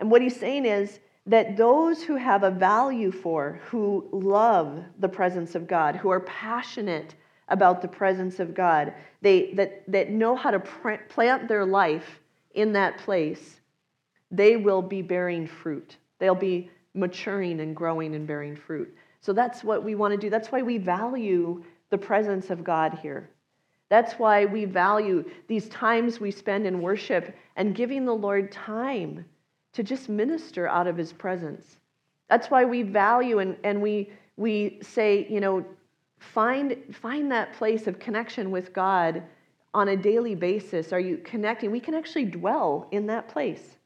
And 0.00 0.10
what 0.10 0.22
he's 0.22 0.38
saying 0.38 0.64
is 0.64 0.98
that 1.26 1.56
those 1.56 2.02
who 2.02 2.16
have 2.16 2.42
a 2.42 2.50
value 2.50 3.12
for, 3.12 3.60
who 3.66 4.08
love 4.10 4.82
the 4.98 5.08
presence 5.08 5.54
of 5.54 5.68
God, 5.68 5.94
who 5.94 6.10
are 6.10 6.20
passionate 6.20 7.14
about 7.48 7.82
the 7.82 7.88
presence 7.88 8.40
of 8.40 8.54
God, 8.54 8.94
they, 9.20 9.52
that, 9.52 9.84
that 9.88 10.10
know 10.10 10.34
how 10.34 10.50
to 10.50 10.60
plant 11.08 11.46
their 11.46 11.66
life 11.66 12.20
in 12.54 12.72
that 12.72 12.98
place, 12.98 13.60
they 14.30 14.56
will 14.56 14.82
be 14.82 15.02
bearing 15.02 15.46
fruit. 15.46 15.96
They'll 16.18 16.34
be 16.34 16.70
maturing 16.94 17.60
and 17.60 17.76
growing 17.76 18.14
and 18.14 18.26
bearing 18.26 18.56
fruit. 18.56 18.94
So 19.20 19.32
that's 19.32 19.62
what 19.62 19.84
we 19.84 19.94
want 19.94 20.12
to 20.12 20.18
do. 20.18 20.30
That's 20.30 20.50
why 20.50 20.62
we 20.62 20.78
value 20.78 21.62
the 21.90 21.98
presence 21.98 22.50
of 22.50 22.64
God 22.64 22.98
here. 23.02 23.28
That's 23.90 24.14
why 24.14 24.44
we 24.46 24.64
value 24.64 25.24
these 25.48 25.68
times 25.68 26.20
we 26.20 26.30
spend 26.30 26.66
in 26.66 26.80
worship 26.80 27.36
and 27.56 27.74
giving 27.74 28.06
the 28.06 28.14
Lord 28.14 28.50
time 28.50 29.24
to 29.72 29.82
just 29.82 30.08
minister 30.08 30.66
out 30.68 30.86
of 30.86 30.96
his 30.96 31.12
presence. 31.12 31.76
That's 32.28 32.50
why 32.50 32.64
we 32.64 32.82
value 32.82 33.38
and, 33.38 33.56
and 33.64 33.82
we, 33.82 34.10
we 34.36 34.78
say, 34.82 35.26
you 35.28 35.40
know, 35.40 35.64
find, 36.18 36.76
find 36.92 37.30
that 37.32 37.52
place 37.54 37.86
of 37.86 37.98
connection 37.98 38.50
with 38.50 38.72
God 38.72 39.22
on 39.74 39.88
a 39.88 39.96
daily 39.96 40.34
basis. 40.34 40.92
Are 40.92 41.00
you 41.00 41.18
connecting? 41.18 41.70
We 41.70 41.80
can 41.80 41.94
actually 41.94 42.26
dwell 42.26 42.88
in 42.90 43.06
that 43.06 43.28
place. 43.28 43.76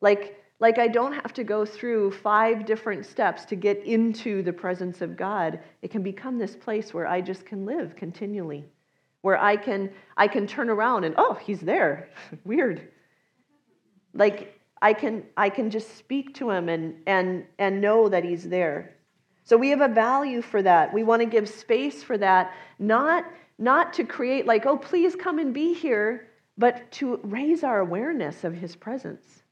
Like, 0.00 0.42
like 0.62 0.78
I 0.78 0.86
don't 0.86 1.12
have 1.12 1.32
to 1.34 1.44
go 1.44 1.64
through 1.64 2.12
five 2.12 2.64
different 2.66 3.04
steps 3.04 3.44
to 3.46 3.56
get 3.56 3.82
into 3.84 4.42
the 4.44 4.52
presence 4.52 5.00
of 5.00 5.16
God. 5.16 5.58
It 5.82 5.90
can 5.90 6.04
become 6.04 6.38
this 6.38 6.54
place 6.54 6.94
where 6.94 7.06
I 7.06 7.20
just 7.20 7.44
can 7.44 7.66
live 7.66 7.96
continually, 7.96 8.64
where 9.22 9.36
I 9.36 9.56
can 9.56 9.90
I 10.16 10.28
can 10.28 10.46
turn 10.46 10.70
around 10.70 11.02
and 11.02 11.16
oh, 11.18 11.34
he's 11.34 11.58
there. 11.60 12.10
Weird. 12.44 12.90
Like 14.14 14.60
I 14.82 14.92
can 14.92 15.22
I 15.36 15.48
can 15.48 15.70
just 15.70 15.96
speak 15.96 16.34
to 16.34 16.50
him 16.50 16.68
and 16.68 16.96
and 17.06 17.46
and 17.58 17.80
know 17.80 18.08
that 18.08 18.24
he's 18.24 18.48
there. 18.48 18.96
So 19.44 19.56
we 19.56 19.70
have 19.70 19.80
a 19.80 19.88
value 19.88 20.42
for 20.42 20.60
that. 20.62 20.92
We 20.92 21.04
want 21.04 21.20
to 21.22 21.26
give 21.26 21.48
space 21.48 22.02
for 22.02 22.18
that, 22.18 22.52
not 22.80 23.24
not 23.58 23.92
to 23.94 24.04
create 24.04 24.44
like, 24.44 24.66
oh, 24.66 24.76
please 24.76 25.14
come 25.14 25.38
and 25.38 25.54
be 25.54 25.72
here, 25.72 26.28
but 26.58 26.90
to 26.92 27.20
raise 27.22 27.62
our 27.62 27.78
awareness 27.78 28.42
of 28.42 28.54
his 28.54 28.74
presence. 28.74 29.42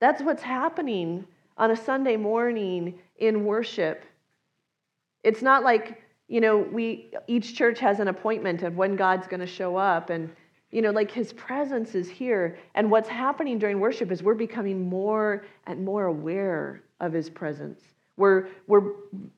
That's 0.00 0.22
what's 0.22 0.42
happening 0.42 1.26
on 1.56 1.72
a 1.72 1.76
Sunday 1.76 2.16
morning 2.16 3.00
in 3.18 3.44
worship. 3.44 4.04
It's 5.24 5.42
not 5.42 5.64
like, 5.64 6.00
you 6.28 6.40
know, 6.40 6.58
we 6.58 7.12
each 7.26 7.56
church 7.56 7.80
has 7.80 7.98
an 7.98 8.06
appointment 8.06 8.62
of 8.62 8.76
when 8.76 8.94
God's 8.94 9.26
going 9.26 9.40
to 9.40 9.46
show 9.46 9.76
up 9.76 10.10
and 10.10 10.30
you 10.74 10.82
know, 10.82 10.90
like 10.90 11.08
his 11.08 11.32
presence 11.34 11.94
is 11.94 12.10
here. 12.10 12.58
And 12.74 12.90
what's 12.90 13.08
happening 13.08 13.60
during 13.60 13.78
worship 13.78 14.10
is 14.10 14.24
we're 14.24 14.34
becoming 14.34 14.88
more 14.88 15.44
and 15.68 15.84
more 15.84 16.06
aware 16.06 16.82
of 16.98 17.12
his 17.12 17.30
presence. 17.30 17.80
We're, 18.16 18.48
we're 18.66 18.90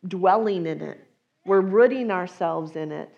dwelling 0.08 0.66
in 0.66 0.80
it, 0.80 1.06
we're 1.44 1.60
rooting 1.60 2.10
ourselves 2.10 2.74
in 2.74 2.90
it. 2.90 3.10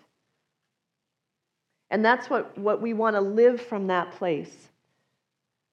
And 1.91 2.03
that's 2.03 2.29
what, 2.29 2.55
what 2.57 2.81
we 2.81 2.93
want 2.93 3.15
to 3.15 3.21
live 3.21 3.61
from 3.61 3.87
that 3.87 4.11
place. 4.11 4.67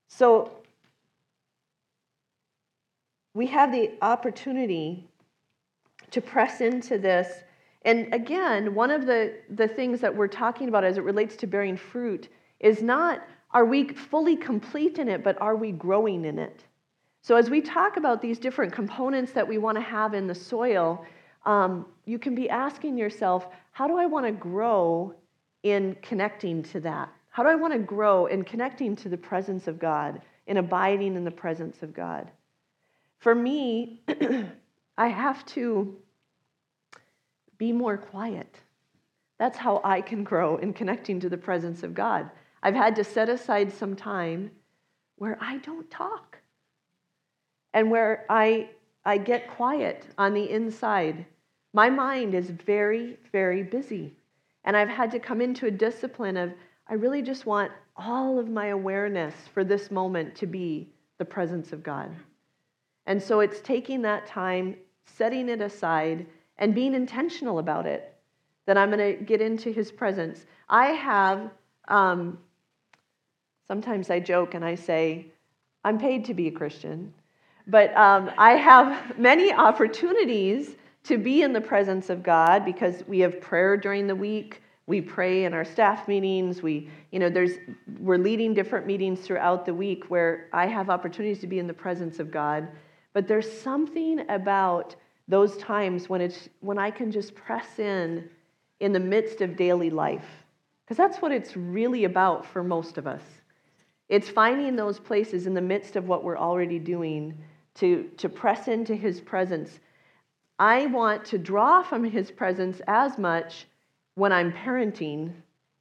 So 0.08 0.52
we 3.34 3.48
have 3.48 3.72
the 3.72 3.90
opportunity 4.02 5.08
to 6.12 6.20
press 6.20 6.60
into 6.60 6.96
this. 6.96 7.42
And 7.86 8.12
again, 8.12 8.74
one 8.74 8.90
of 8.90 9.06
the, 9.06 9.34
the 9.48 9.68
things 9.68 10.00
that 10.00 10.14
we're 10.14 10.26
talking 10.26 10.68
about 10.68 10.82
as 10.82 10.98
it 10.98 11.04
relates 11.04 11.36
to 11.36 11.46
bearing 11.46 11.76
fruit 11.76 12.28
is 12.60 12.82
not 12.82 13.22
are 13.52 13.64
we 13.64 13.88
fully 13.88 14.36
complete 14.36 14.98
in 14.98 15.08
it, 15.08 15.22
but 15.22 15.40
are 15.40 15.56
we 15.56 15.70
growing 15.72 16.24
in 16.24 16.38
it? 16.38 16.64
So, 17.22 17.36
as 17.36 17.48
we 17.48 17.60
talk 17.60 17.96
about 17.96 18.20
these 18.20 18.38
different 18.38 18.72
components 18.72 19.32
that 19.32 19.46
we 19.46 19.56
want 19.56 19.76
to 19.76 19.82
have 19.82 20.14
in 20.14 20.26
the 20.26 20.34
soil, 20.34 21.06
um, 21.46 21.86
you 22.04 22.18
can 22.18 22.34
be 22.34 22.50
asking 22.50 22.98
yourself, 22.98 23.46
how 23.70 23.86
do 23.86 23.96
I 23.96 24.04
want 24.04 24.26
to 24.26 24.32
grow 24.32 25.14
in 25.62 25.96
connecting 26.02 26.62
to 26.64 26.80
that? 26.80 27.08
How 27.30 27.44
do 27.44 27.48
I 27.48 27.54
want 27.54 27.72
to 27.72 27.78
grow 27.78 28.26
in 28.26 28.42
connecting 28.42 28.96
to 28.96 29.08
the 29.08 29.16
presence 29.16 29.68
of 29.68 29.78
God, 29.78 30.20
in 30.48 30.56
abiding 30.56 31.14
in 31.14 31.24
the 31.24 31.30
presence 31.30 31.82
of 31.82 31.94
God? 31.94 32.30
For 33.20 33.34
me, 33.34 34.02
I 34.98 35.08
have 35.08 35.46
to 35.46 35.96
be 37.58 37.72
more 37.72 37.96
quiet. 37.96 38.60
That's 39.38 39.58
how 39.58 39.80
I 39.84 40.00
can 40.00 40.24
grow 40.24 40.56
in 40.56 40.72
connecting 40.72 41.20
to 41.20 41.28
the 41.28 41.36
presence 41.36 41.82
of 41.82 41.94
God. 41.94 42.30
I've 42.62 42.74
had 42.74 42.96
to 42.96 43.04
set 43.04 43.28
aside 43.28 43.72
some 43.72 43.94
time 43.94 44.50
where 45.16 45.38
I 45.40 45.58
don't 45.58 45.90
talk 45.90 46.38
and 47.74 47.90
where 47.90 48.24
I, 48.28 48.70
I 49.04 49.18
get 49.18 49.50
quiet 49.50 50.06
on 50.16 50.34
the 50.34 50.50
inside. 50.50 51.26
My 51.74 51.90
mind 51.90 52.34
is 52.34 52.50
very, 52.50 53.18
very 53.32 53.62
busy. 53.62 54.14
And 54.64 54.76
I've 54.76 54.88
had 54.88 55.10
to 55.12 55.18
come 55.18 55.40
into 55.40 55.66
a 55.66 55.70
discipline 55.70 56.36
of, 56.36 56.52
I 56.88 56.94
really 56.94 57.22
just 57.22 57.46
want 57.46 57.70
all 57.96 58.38
of 58.38 58.48
my 58.48 58.68
awareness 58.68 59.34
for 59.52 59.64
this 59.64 59.90
moment 59.90 60.34
to 60.36 60.46
be 60.46 60.88
the 61.18 61.24
presence 61.24 61.72
of 61.72 61.82
God. 61.82 62.10
And 63.06 63.22
so 63.22 63.40
it's 63.40 63.60
taking 63.60 64.02
that 64.02 64.26
time, 64.26 64.76
setting 65.04 65.48
it 65.48 65.60
aside, 65.60 66.26
and 66.58 66.74
being 66.74 66.94
intentional 66.94 67.58
about 67.58 67.86
it. 67.86 68.12
That 68.66 68.76
I'm 68.76 68.90
going 68.90 69.16
to 69.16 69.24
get 69.24 69.40
into 69.40 69.70
his 69.70 69.92
presence. 69.92 70.44
I 70.68 70.86
have, 70.88 71.50
um, 71.86 72.38
sometimes 73.68 74.10
I 74.10 74.18
joke 74.18 74.54
and 74.54 74.64
I 74.64 74.74
say, 74.74 75.26
I'm 75.84 75.98
paid 75.98 76.24
to 76.24 76.34
be 76.34 76.48
a 76.48 76.50
Christian, 76.50 77.14
but 77.68 77.96
um, 77.96 78.30
I 78.36 78.52
have 78.52 79.18
many 79.18 79.52
opportunities 79.52 80.74
to 81.04 81.18
be 81.18 81.42
in 81.42 81.52
the 81.52 81.60
presence 81.60 82.10
of 82.10 82.24
God 82.24 82.64
because 82.64 83.04
we 83.06 83.20
have 83.20 83.40
prayer 83.40 83.76
during 83.76 84.08
the 84.08 84.16
week. 84.16 84.62
We 84.88 85.00
pray 85.00 85.44
in 85.44 85.54
our 85.54 85.64
staff 85.64 86.08
meetings. 86.08 86.62
We, 86.62 86.90
you 87.12 87.20
know, 87.20 87.30
there's, 87.30 87.52
we're 88.00 88.18
leading 88.18 88.54
different 88.54 88.86
meetings 88.86 89.20
throughout 89.20 89.66
the 89.66 89.74
week 89.74 90.06
where 90.08 90.48
I 90.52 90.66
have 90.66 90.90
opportunities 90.90 91.38
to 91.40 91.46
be 91.46 91.60
in 91.60 91.68
the 91.68 91.74
presence 91.74 92.18
of 92.18 92.32
God. 92.32 92.68
But 93.12 93.28
there's 93.28 93.50
something 93.50 94.28
about 94.28 94.96
those 95.28 95.56
times 95.56 96.08
when, 96.08 96.20
it's, 96.20 96.48
when 96.60 96.78
I 96.78 96.90
can 96.90 97.10
just 97.10 97.34
press 97.34 97.78
in 97.78 98.28
in 98.80 98.92
the 98.92 99.00
midst 99.00 99.40
of 99.40 99.56
daily 99.56 99.90
life. 99.90 100.26
Because 100.84 100.96
that's 100.96 101.20
what 101.20 101.32
it's 101.32 101.56
really 101.56 102.04
about 102.04 102.46
for 102.46 102.62
most 102.62 102.96
of 102.98 103.06
us. 103.06 103.22
It's 104.08 104.28
finding 104.28 104.76
those 104.76 105.00
places 105.00 105.46
in 105.46 105.54
the 105.54 105.60
midst 105.60 105.96
of 105.96 106.06
what 106.06 106.22
we're 106.22 106.38
already 106.38 106.78
doing 106.78 107.36
to, 107.76 108.08
to 108.18 108.28
press 108.28 108.68
into 108.68 108.94
His 108.94 109.20
presence. 109.20 109.80
I 110.58 110.86
want 110.86 111.24
to 111.26 111.38
draw 111.38 111.82
from 111.82 112.04
His 112.04 112.30
presence 112.30 112.80
as 112.86 113.18
much 113.18 113.66
when 114.14 114.32
I'm 114.32 114.52
parenting 114.52 115.32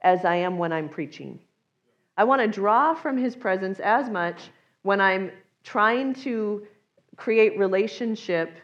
as 0.01 0.25
I 0.25 0.37
am 0.37 0.57
when 0.57 0.73
I'm 0.73 0.89
preaching. 0.89 1.39
I 2.17 2.23
want 2.23 2.41
to 2.41 2.47
draw 2.47 2.95
from 2.95 3.17
His 3.17 3.35
presence 3.35 3.79
as 3.79 4.09
much 4.09 4.49
when 4.81 4.99
I'm 4.99 5.31
trying 5.63 6.13
to 6.15 6.65
create 7.15 7.57
relationship 7.59 8.57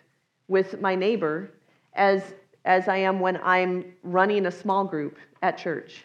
with 0.51 0.81
my 0.81 0.93
neighbor 0.95 1.49
as, 1.93 2.33
as 2.65 2.89
I 2.89 2.97
am 2.97 3.21
when 3.21 3.39
I'm 3.41 3.93
running 4.03 4.47
a 4.47 4.51
small 4.51 4.83
group 4.83 5.17
at 5.41 5.57
church. 5.57 6.03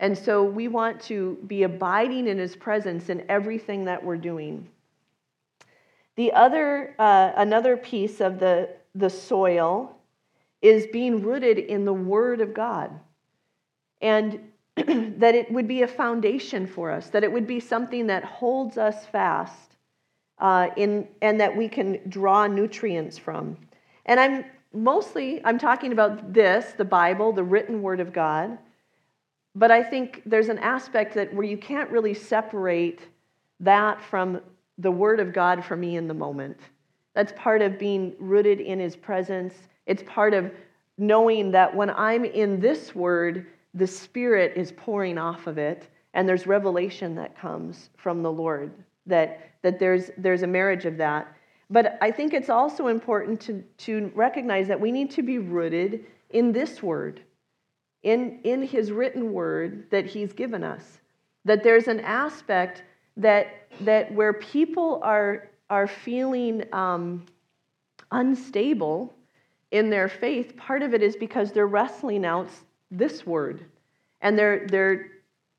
And 0.00 0.18
so 0.18 0.42
we 0.42 0.66
want 0.66 1.00
to 1.02 1.38
be 1.46 1.62
abiding 1.62 2.26
in 2.26 2.38
his 2.38 2.56
presence 2.56 3.08
in 3.08 3.24
everything 3.28 3.84
that 3.84 4.02
we're 4.02 4.16
doing. 4.16 4.68
The 6.16 6.32
other, 6.32 6.96
uh, 6.98 7.30
another 7.36 7.76
piece 7.76 8.20
of 8.20 8.40
the, 8.40 8.68
the 8.96 9.08
soil 9.08 9.96
is 10.60 10.88
being 10.88 11.22
rooted 11.22 11.58
in 11.58 11.84
the 11.84 11.92
Word 11.92 12.40
of 12.40 12.52
God. 12.52 12.90
And 14.00 14.40
that 14.76 15.36
it 15.36 15.52
would 15.52 15.68
be 15.68 15.82
a 15.82 15.88
foundation 15.88 16.66
for 16.66 16.90
us, 16.90 17.10
that 17.10 17.22
it 17.22 17.30
would 17.30 17.46
be 17.46 17.60
something 17.60 18.08
that 18.08 18.24
holds 18.24 18.76
us 18.76 19.06
fast 19.06 19.76
uh, 20.38 20.68
in, 20.76 21.06
and 21.22 21.40
that 21.40 21.56
we 21.56 21.68
can 21.68 22.00
draw 22.08 22.48
nutrients 22.48 23.16
from. 23.16 23.56
And 24.08 24.18
I'm 24.18 24.44
mostly 24.72 25.40
I'm 25.44 25.58
talking 25.58 25.92
about 25.92 26.32
this, 26.32 26.72
the 26.72 26.84
Bible, 26.84 27.32
the 27.32 27.44
written 27.44 27.82
word 27.82 28.00
of 28.00 28.12
God. 28.12 28.58
But 29.54 29.70
I 29.70 29.82
think 29.82 30.22
there's 30.26 30.48
an 30.48 30.58
aspect 30.58 31.14
that 31.14 31.32
where 31.32 31.44
you 31.44 31.56
can't 31.56 31.90
really 31.90 32.14
separate 32.14 33.00
that 33.60 34.02
from 34.02 34.40
the 34.78 34.90
word 34.90 35.20
of 35.20 35.32
God 35.32 35.64
for 35.64 35.76
me 35.76 35.96
in 35.96 36.08
the 36.08 36.14
moment. 36.14 36.58
That's 37.14 37.32
part 37.36 37.62
of 37.62 37.78
being 37.78 38.14
rooted 38.18 38.60
in 38.60 38.78
his 38.78 38.96
presence. 38.96 39.54
It's 39.86 40.02
part 40.06 40.34
of 40.34 40.52
knowing 40.96 41.50
that 41.52 41.74
when 41.74 41.90
I'm 41.90 42.24
in 42.24 42.60
this 42.60 42.94
word, 42.94 43.46
the 43.74 43.86
Spirit 43.86 44.52
is 44.56 44.72
pouring 44.72 45.18
off 45.18 45.46
of 45.46 45.58
it, 45.58 45.88
and 46.14 46.28
there's 46.28 46.46
revelation 46.46 47.14
that 47.16 47.38
comes 47.38 47.90
from 47.96 48.22
the 48.22 48.30
Lord, 48.30 48.72
that, 49.06 49.50
that 49.62 49.78
there's, 49.78 50.10
there's 50.16 50.42
a 50.42 50.46
marriage 50.46 50.84
of 50.84 50.96
that. 50.98 51.34
But 51.70 51.98
I 52.00 52.10
think 52.10 52.32
it's 52.32 52.48
also 52.48 52.86
important 52.86 53.40
to, 53.42 53.62
to 53.78 54.10
recognize 54.14 54.68
that 54.68 54.80
we 54.80 54.90
need 54.90 55.10
to 55.12 55.22
be 55.22 55.38
rooted 55.38 56.06
in 56.30 56.52
this 56.52 56.82
word, 56.82 57.22
in, 58.02 58.40
in 58.44 58.62
his 58.62 58.90
written 58.90 59.32
word 59.32 59.90
that 59.90 60.06
he's 60.06 60.32
given 60.32 60.64
us. 60.64 61.00
That 61.44 61.62
there's 61.62 61.88
an 61.88 62.00
aspect 62.00 62.82
that, 63.16 63.68
that 63.80 64.12
where 64.12 64.32
people 64.32 65.00
are, 65.02 65.50
are 65.68 65.86
feeling 65.86 66.64
um, 66.72 67.26
unstable 68.12 69.14
in 69.70 69.90
their 69.90 70.08
faith, 70.08 70.56
part 70.56 70.82
of 70.82 70.94
it 70.94 71.02
is 71.02 71.16
because 71.16 71.52
they're 71.52 71.66
wrestling 71.66 72.24
out 72.24 72.48
this 72.90 73.26
word. 73.26 73.66
And 74.22 74.38
they're, 74.38 74.66
they're, 74.66 75.10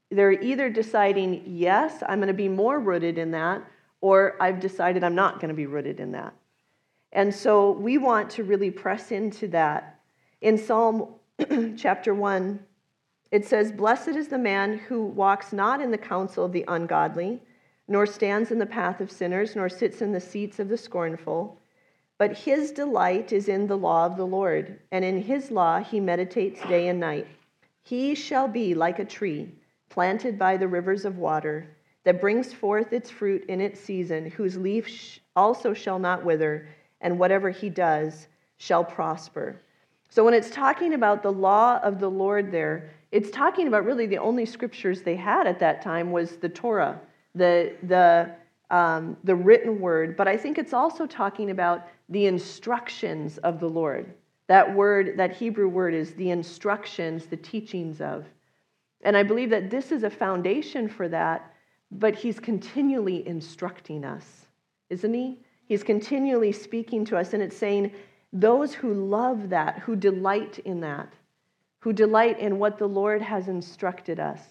they're 0.09 0.31
either 0.31 0.69
deciding, 0.69 1.43
yes, 1.45 2.01
I'm 2.07 2.17
going 2.19 2.27
to 2.27 2.33
be 2.33 2.49
more 2.49 2.79
rooted 2.79 3.19
in 3.19 3.31
that, 3.31 3.63
or 4.01 4.35
I've 4.39 4.59
decided 4.59 5.03
I'm 5.03 5.15
not 5.15 5.35
going 5.39 5.49
to 5.49 5.55
be 5.55 5.65
rooted 5.65 5.99
in 5.99 6.11
that. 6.13 6.33
And 7.11 7.33
so 7.33 7.71
we 7.71 7.97
want 7.97 8.29
to 8.31 8.43
really 8.43 8.71
press 8.71 9.11
into 9.11 9.47
that. 9.49 9.99
In 10.41 10.57
Psalm 10.57 11.15
chapter 11.77 12.13
1, 12.13 12.59
it 13.31 13.45
says, 13.45 13.71
Blessed 13.71 14.09
is 14.09 14.27
the 14.27 14.37
man 14.37 14.77
who 14.77 15.03
walks 15.03 15.53
not 15.53 15.81
in 15.81 15.91
the 15.91 15.97
counsel 15.97 16.45
of 16.45 16.51
the 16.51 16.65
ungodly, 16.67 17.41
nor 17.87 18.05
stands 18.05 18.51
in 18.51 18.59
the 18.59 18.65
path 18.65 19.01
of 19.01 19.11
sinners, 19.11 19.55
nor 19.55 19.69
sits 19.69 20.01
in 20.01 20.11
the 20.11 20.19
seats 20.19 20.59
of 20.59 20.69
the 20.69 20.77
scornful. 20.77 21.59
But 22.17 22.37
his 22.37 22.71
delight 22.71 23.31
is 23.31 23.47
in 23.47 23.67
the 23.67 23.77
law 23.77 24.05
of 24.05 24.17
the 24.17 24.25
Lord, 24.25 24.79
and 24.91 25.03
in 25.03 25.21
his 25.21 25.51
law 25.51 25.79
he 25.79 25.99
meditates 25.99 26.61
day 26.67 26.87
and 26.87 26.99
night. 26.99 27.27
He 27.81 28.13
shall 28.13 28.47
be 28.47 28.75
like 28.75 28.99
a 28.99 29.05
tree 29.05 29.51
planted 29.89 30.37
by 30.37 30.57
the 30.57 30.67
rivers 30.67 31.05
of 31.05 31.17
water 31.17 31.75
that 32.09 32.19
brings 32.19 32.51
forth 32.51 32.91
its 32.91 33.11
fruit 33.11 33.45
in 33.49 33.61
its 33.61 33.79
season, 33.79 34.31
whose 34.31 34.57
leaf 34.57 35.19
also 35.35 35.75
shall 35.75 35.99
not 35.99 36.25
wither, 36.25 36.67
and 37.01 37.19
whatever 37.19 37.51
he 37.51 37.69
does 37.69 38.27
shall 38.57 38.83
prosper. 38.83 39.61
So, 40.09 40.25
when 40.25 40.33
it's 40.33 40.49
talking 40.49 40.95
about 40.95 41.21
the 41.21 41.31
law 41.31 41.77
of 41.83 41.99
the 41.99 42.09
Lord 42.09 42.51
there, 42.51 42.89
it's 43.11 43.29
talking 43.29 43.67
about 43.67 43.85
really 43.85 44.07
the 44.07 44.17
only 44.17 44.47
scriptures 44.47 45.03
they 45.03 45.15
had 45.15 45.45
at 45.45 45.59
that 45.59 45.83
time 45.83 46.11
was 46.11 46.37
the 46.37 46.49
Torah, 46.49 46.99
the, 47.35 47.75
the, 47.83 48.31
um, 48.75 49.15
the 49.23 49.35
written 49.35 49.79
word. 49.79 50.17
But 50.17 50.27
I 50.27 50.35
think 50.35 50.57
it's 50.57 50.73
also 50.73 51.05
talking 51.05 51.51
about 51.51 51.89
the 52.09 52.25
instructions 52.25 53.37
of 53.37 53.59
the 53.59 53.69
Lord. 53.69 54.11
That 54.47 54.73
word, 54.73 55.13
that 55.17 55.35
Hebrew 55.35 55.69
word, 55.69 55.93
is 55.93 56.15
the 56.15 56.31
instructions, 56.31 57.27
the 57.27 57.37
teachings 57.37 58.01
of. 58.01 58.25
And 59.03 59.15
I 59.15 59.21
believe 59.21 59.51
that 59.51 59.69
this 59.69 59.91
is 59.91 60.01
a 60.01 60.09
foundation 60.09 60.89
for 60.89 61.07
that 61.09 61.53
but 61.91 62.15
he's 62.15 62.39
continually 62.39 63.27
instructing 63.27 64.05
us, 64.05 64.45
isn't 64.89 65.13
he? 65.13 65.39
He's 65.65 65.83
continually 65.83 66.51
speaking 66.51 67.05
to 67.05 67.17
us, 67.17 67.33
and 67.33 67.43
it's 67.43 67.57
saying, 67.57 67.91
those 68.31 68.73
who 68.73 68.93
love 68.93 69.49
that, 69.49 69.79
who 69.79 69.95
delight 69.95 70.59
in 70.59 70.81
that, 70.81 71.13
who 71.79 71.93
delight 71.93 72.39
in 72.39 72.59
what 72.59 72.77
the 72.77 72.87
Lord 72.87 73.21
has 73.21 73.47
instructed 73.47 74.19
us. 74.19 74.41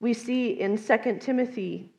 We 0.00 0.14
see 0.14 0.50
in 0.60 0.78
2 0.78 1.18
Timothy 1.20 1.90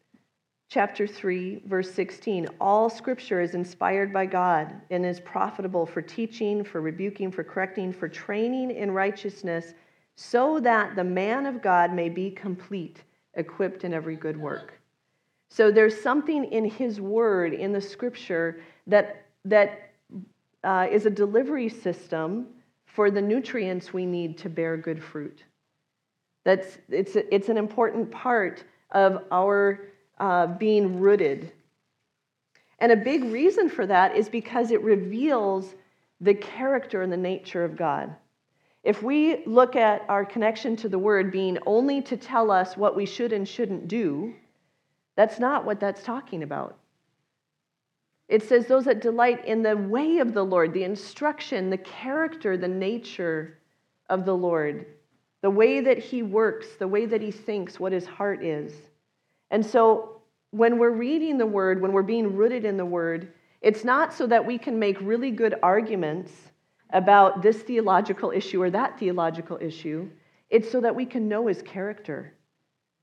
chapter 0.69 1.07
3 1.07 1.63
verse 1.65 1.91
16 1.91 2.47
all 2.61 2.89
scripture 2.89 3.41
is 3.41 3.55
inspired 3.55 4.13
by 4.13 4.25
God 4.25 4.73
and 4.91 5.05
is 5.05 5.19
profitable 5.19 5.85
for 5.85 6.01
teaching, 6.01 6.63
for 6.63 6.79
rebuking, 6.79 7.31
for 7.31 7.43
correcting, 7.43 7.91
for 7.91 8.07
training 8.07 8.71
in 8.71 8.91
righteousness 8.91 9.73
so 10.21 10.59
that 10.59 10.97
the 10.97 11.03
man 11.03 11.45
of 11.45 11.61
God 11.61 11.93
may 11.93 12.09
be 12.09 12.29
complete, 12.29 13.03
equipped 13.35 13.85
in 13.85 13.93
every 13.93 14.17
good 14.17 14.35
work. 14.35 14.73
So 15.49 15.71
there's 15.71 15.99
something 15.99 16.43
in 16.43 16.65
his 16.65 16.99
word, 16.99 17.53
in 17.53 17.71
the 17.71 17.79
scripture, 17.79 18.59
that, 18.85 19.27
that 19.45 19.91
uh, 20.65 20.87
is 20.91 21.05
a 21.05 21.09
delivery 21.09 21.69
system 21.69 22.47
for 22.85 23.09
the 23.09 23.21
nutrients 23.21 23.93
we 23.93 24.05
need 24.05 24.37
to 24.39 24.49
bear 24.49 24.75
good 24.75 25.01
fruit. 25.01 25.45
That's, 26.43 26.79
it's, 26.89 27.15
it's 27.15 27.47
an 27.47 27.57
important 27.57 28.11
part 28.11 28.65
of 28.91 29.23
our 29.31 29.87
uh, 30.19 30.47
being 30.47 30.99
rooted. 30.99 31.53
And 32.79 32.91
a 32.91 32.97
big 32.97 33.23
reason 33.23 33.69
for 33.69 33.87
that 33.87 34.17
is 34.17 34.27
because 34.27 34.71
it 34.71 34.81
reveals 34.83 35.75
the 36.19 36.33
character 36.33 37.03
and 37.03 37.11
the 37.11 37.17
nature 37.17 37.63
of 37.63 37.77
God. 37.77 38.13
If 38.89 39.03
we 39.03 39.45
look 39.45 39.75
at 39.75 40.03
our 40.09 40.25
connection 40.25 40.75
to 40.77 40.89
the 40.89 40.97
word 40.97 41.31
being 41.31 41.59
only 41.67 42.01
to 42.01 42.17
tell 42.17 42.49
us 42.49 42.75
what 42.75 42.95
we 42.95 43.05
should 43.05 43.33
and 43.33 43.47
shouldn't 43.47 43.87
do, 43.87 44.33
that's 45.15 45.37
not 45.37 45.63
what 45.63 45.79
that's 45.79 46.01
talking 46.01 46.41
about. 46.41 46.75
It 48.29 48.41
says 48.41 48.65
those 48.65 48.85
that 48.85 48.99
delight 48.99 49.45
in 49.45 49.61
the 49.61 49.77
way 49.77 50.17
of 50.17 50.33
the 50.33 50.41
Lord, 50.41 50.73
the 50.73 50.85
instruction, 50.85 51.69
the 51.69 51.77
character, 51.77 52.57
the 52.57 52.67
nature 52.67 53.59
of 54.09 54.25
the 54.25 54.35
Lord, 54.35 54.87
the 55.43 55.51
way 55.51 55.81
that 55.81 55.99
he 55.99 56.23
works, 56.23 56.69
the 56.79 56.87
way 56.87 57.05
that 57.05 57.21
he 57.21 57.29
thinks, 57.29 57.79
what 57.79 57.91
his 57.91 58.07
heart 58.07 58.43
is. 58.43 58.73
And 59.51 59.63
so 59.63 60.19
when 60.49 60.79
we're 60.79 60.89
reading 60.89 61.37
the 61.37 61.45
word, 61.45 61.79
when 61.79 61.91
we're 61.91 62.01
being 62.01 62.35
rooted 62.35 62.65
in 62.65 62.75
the 62.75 62.85
word, 62.85 63.33
it's 63.61 63.83
not 63.83 64.15
so 64.15 64.25
that 64.25 64.47
we 64.47 64.57
can 64.57 64.79
make 64.79 64.99
really 64.99 65.29
good 65.29 65.53
arguments 65.61 66.31
about 66.91 67.41
this 67.41 67.57
theological 67.61 68.31
issue 68.31 68.61
or 68.61 68.69
that 68.71 68.97
theological 68.99 69.57
issue. 69.61 70.09
It's 70.49 70.71
so 70.71 70.81
that 70.81 70.95
we 70.95 71.05
can 71.05 71.27
know 71.27 71.47
his 71.47 71.61
character, 71.61 72.33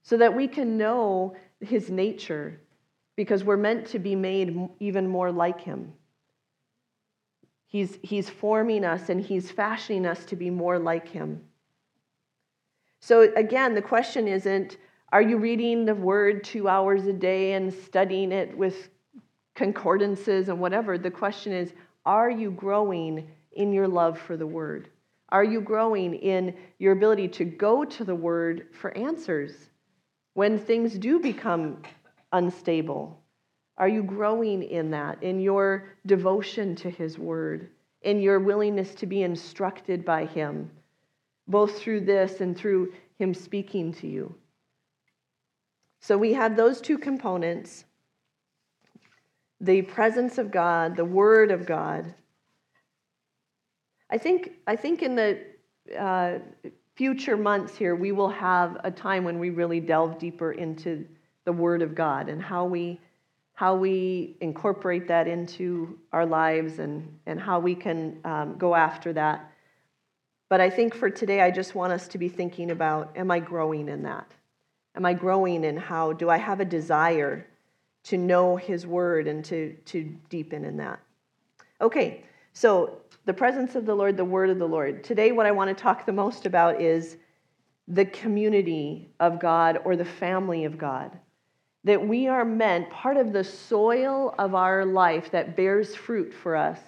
so 0.03 0.17
that 0.17 0.35
we 0.35 0.49
can 0.49 0.77
know 0.77 1.37
his 1.61 1.91
nature, 1.91 2.61
because 3.15 3.45
we're 3.45 3.57
meant 3.57 3.87
to 3.89 3.99
be 3.99 4.15
made 4.15 4.57
even 4.81 5.09
more 5.09 5.31
like 5.31 5.61
him. 5.61 5.93
He's, 7.67 7.99
he's 8.03 8.29
forming 8.29 8.85
us 8.85 9.09
and 9.09 9.21
he's 9.21 9.51
fashioning 9.51 10.07
us 10.07 10.25
to 10.27 10.37
be 10.37 10.51
more 10.51 10.79
like 10.79 11.09
him. 11.09 11.43
So, 13.01 13.33
again, 13.37 13.75
the 13.75 13.83
question 13.83 14.27
isn't 14.29 14.79
are 15.13 15.23
you 15.23 15.39
reading 15.39 15.85
the 15.85 15.95
word 15.95 16.43
two 16.43 16.69
hours 16.69 17.07
a 17.07 17.13
day 17.13 17.53
and 17.53 17.73
studying 17.73 18.33
it 18.33 18.57
with 18.57 18.89
concordances 19.55 20.49
and 20.49 20.59
whatever? 20.59 20.99
The 20.99 21.11
question 21.11 21.53
is 21.53 21.73
are 22.05 22.31
you 22.31 22.51
growing 22.51 23.29
in 23.57 23.73
your 23.73 23.89
love 23.89 24.19
for 24.19 24.37
the 24.37 24.47
Word? 24.47 24.89
Are 25.31 25.45
you 25.45 25.61
growing 25.61 26.15
in 26.15 26.55
your 26.79 26.93
ability 26.93 27.29
to 27.29 27.45
go 27.45 27.85
to 27.85 28.05
the 28.05 28.15
Word 28.15 28.69
for 28.73 28.97
answers 28.97 29.53
when 30.35 30.59
things 30.59 30.97
do 30.97 31.19
become 31.19 31.83
unstable? 32.33 33.21
Are 33.77 33.89
you 33.89 34.03
growing 34.03 34.63
in 34.63 34.91
that, 34.93 35.23
in 35.23 35.41
your 35.41 35.89
devotion 36.07 36.77
to 36.77 36.91
His 36.91 37.19
Word, 37.19 37.71
in 38.03 38.21
your 38.21 38.39
willingness 38.39 38.95
to 38.97 39.07
be 39.07 39.23
instructed 39.23 40.05
by 40.05 40.27
Him, 40.27 40.71
both 41.49 41.79
through 41.79 42.03
this 42.03 42.41
and 42.41 42.57
through 42.57 42.93
Him 43.19 43.35
speaking 43.35 43.93
to 43.95 44.07
you? 44.07 44.35
So 46.01 46.17
we 46.17 46.35
have 46.35 46.57
those 46.57 46.81
two 46.81 46.99
components 46.99 47.85
the 49.59 49.81
presence 49.81 50.37
of 50.37 50.51
God, 50.51 50.97
the 50.97 51.05
Word 51.05 51.51
of 51.51 51.65
God 51.67 52.15
I 54.11 54.19
think, 54.19 54.53
I 54.67 54.77
think 54.77 55.03
in 55.03 55.17
the 55.17 55.41
uh, 55.99 56.39
future 56.95 57.37
months 57.37 57.77
here, 57.77 57.95
we 57.95 58.13
will 58.13 58.29
have 58.29 58.79
a 58.85 58.91
time 58.91 59.25
when 59.25 59.39
we 59.39 59.51
really 59.51 59.81
delve 59.81 60.19
deeper 60.19 60.53
into 60.53 61.07
the 61.45 61.53
Word 61.53 61.83
of 61.83 61.95
God 61.95 62.29
and 62.29 62.41
how 62.41 62.65
we, 62.65 63.01
how 63.55 63.75
we 63.75 64.37
incorporate 64.41 65.09
that 65.09 65.27
into 65.27 65.99
our 66.13 66.27
lives 66.27 66.79
and, 66.79 67.19
and 67.27 67.41
how 67.41 67.59
we 67.59 67.75
can 67.75 68.19
um, 68.25 68.57
go 68.59 68.75
after 68.75 69.13
that. 69.13 69.53
But 70.49 70.61
I 70.61 70.71
think 70.71 70.95
for 70.95 71.11
today, 71.11 71.41
I 71.41 71.51
just 71.51 71.75
want 71.75 71.93
us 71.93 72.07
to 72.09 72.19
be 72.19 72.29
thinking 72.29 72.71
about 72.71 73.17
am 73.17 73.31
I 73.31 73.41
growing 73.41 73.89
in 73.89 74.03
that? 74.05 74.31
Am 74.95 75.05
I 75.05 75.13
growing 75.13 75.65
in 75.65 75.77
how? 75.77 76.13
Do 76.13 76.31
I 76.31 76.37
have 76.37 76.61
a 76.61 76.65
desire 76.65 77.47
to 78.05 78.17
know 78.17 78.57
His 78.57 78.87
Word 78.87 79.27
and 79.27 79.45
to, 79.47 79.75
to 79.87 80.05
deepen 80.29 80.65
in 80.65 80.77
that? 80.77 81.01
Okay, 81.81 82.25
so 82.53 83.03
the 83.27 83.35
presence 83.35 83.75
of 83.75 83.85
the 83.85 83.95
Lord, 83.95 84.17
the 84.17 84.25
word 84.25 84.51
of 84.51 84.59
the 84.59 84.67
Lord. 84.67 85.05
Today, 85.05 85.33
what 85.33 85.47
I 85.47 85.51
want 85.51 85.69
to 85.77 85.83
talk 85.83 86.07
the 86.07 86.13
most 86.13 86.47
about 86.47 86.81
is 86.81 87.17
the 87.89 88.05
community 88.07 89.11
of 89.21 89.39
God 89.39 89.81
or 89.85 89.97
the 89.97 90.05
family 90.05 90.65
of 90.65 90.79
God. 90.79 91.19
that 91.87 92.05
we 92.05 92.27
are 92.27 92.45
meant, 92.45 92.91
part 92.91 93.17
of 93.17 93.33
the 93.33 93.45
soil 93.45 94.35
of 94.41 94.57
our 94.57 94.85
life 94.85 95.31
that 95.31 95.57
bears 95.57 95.95
fruit 95.95 96.35
for 96.35 96.57
us 96.57 96.81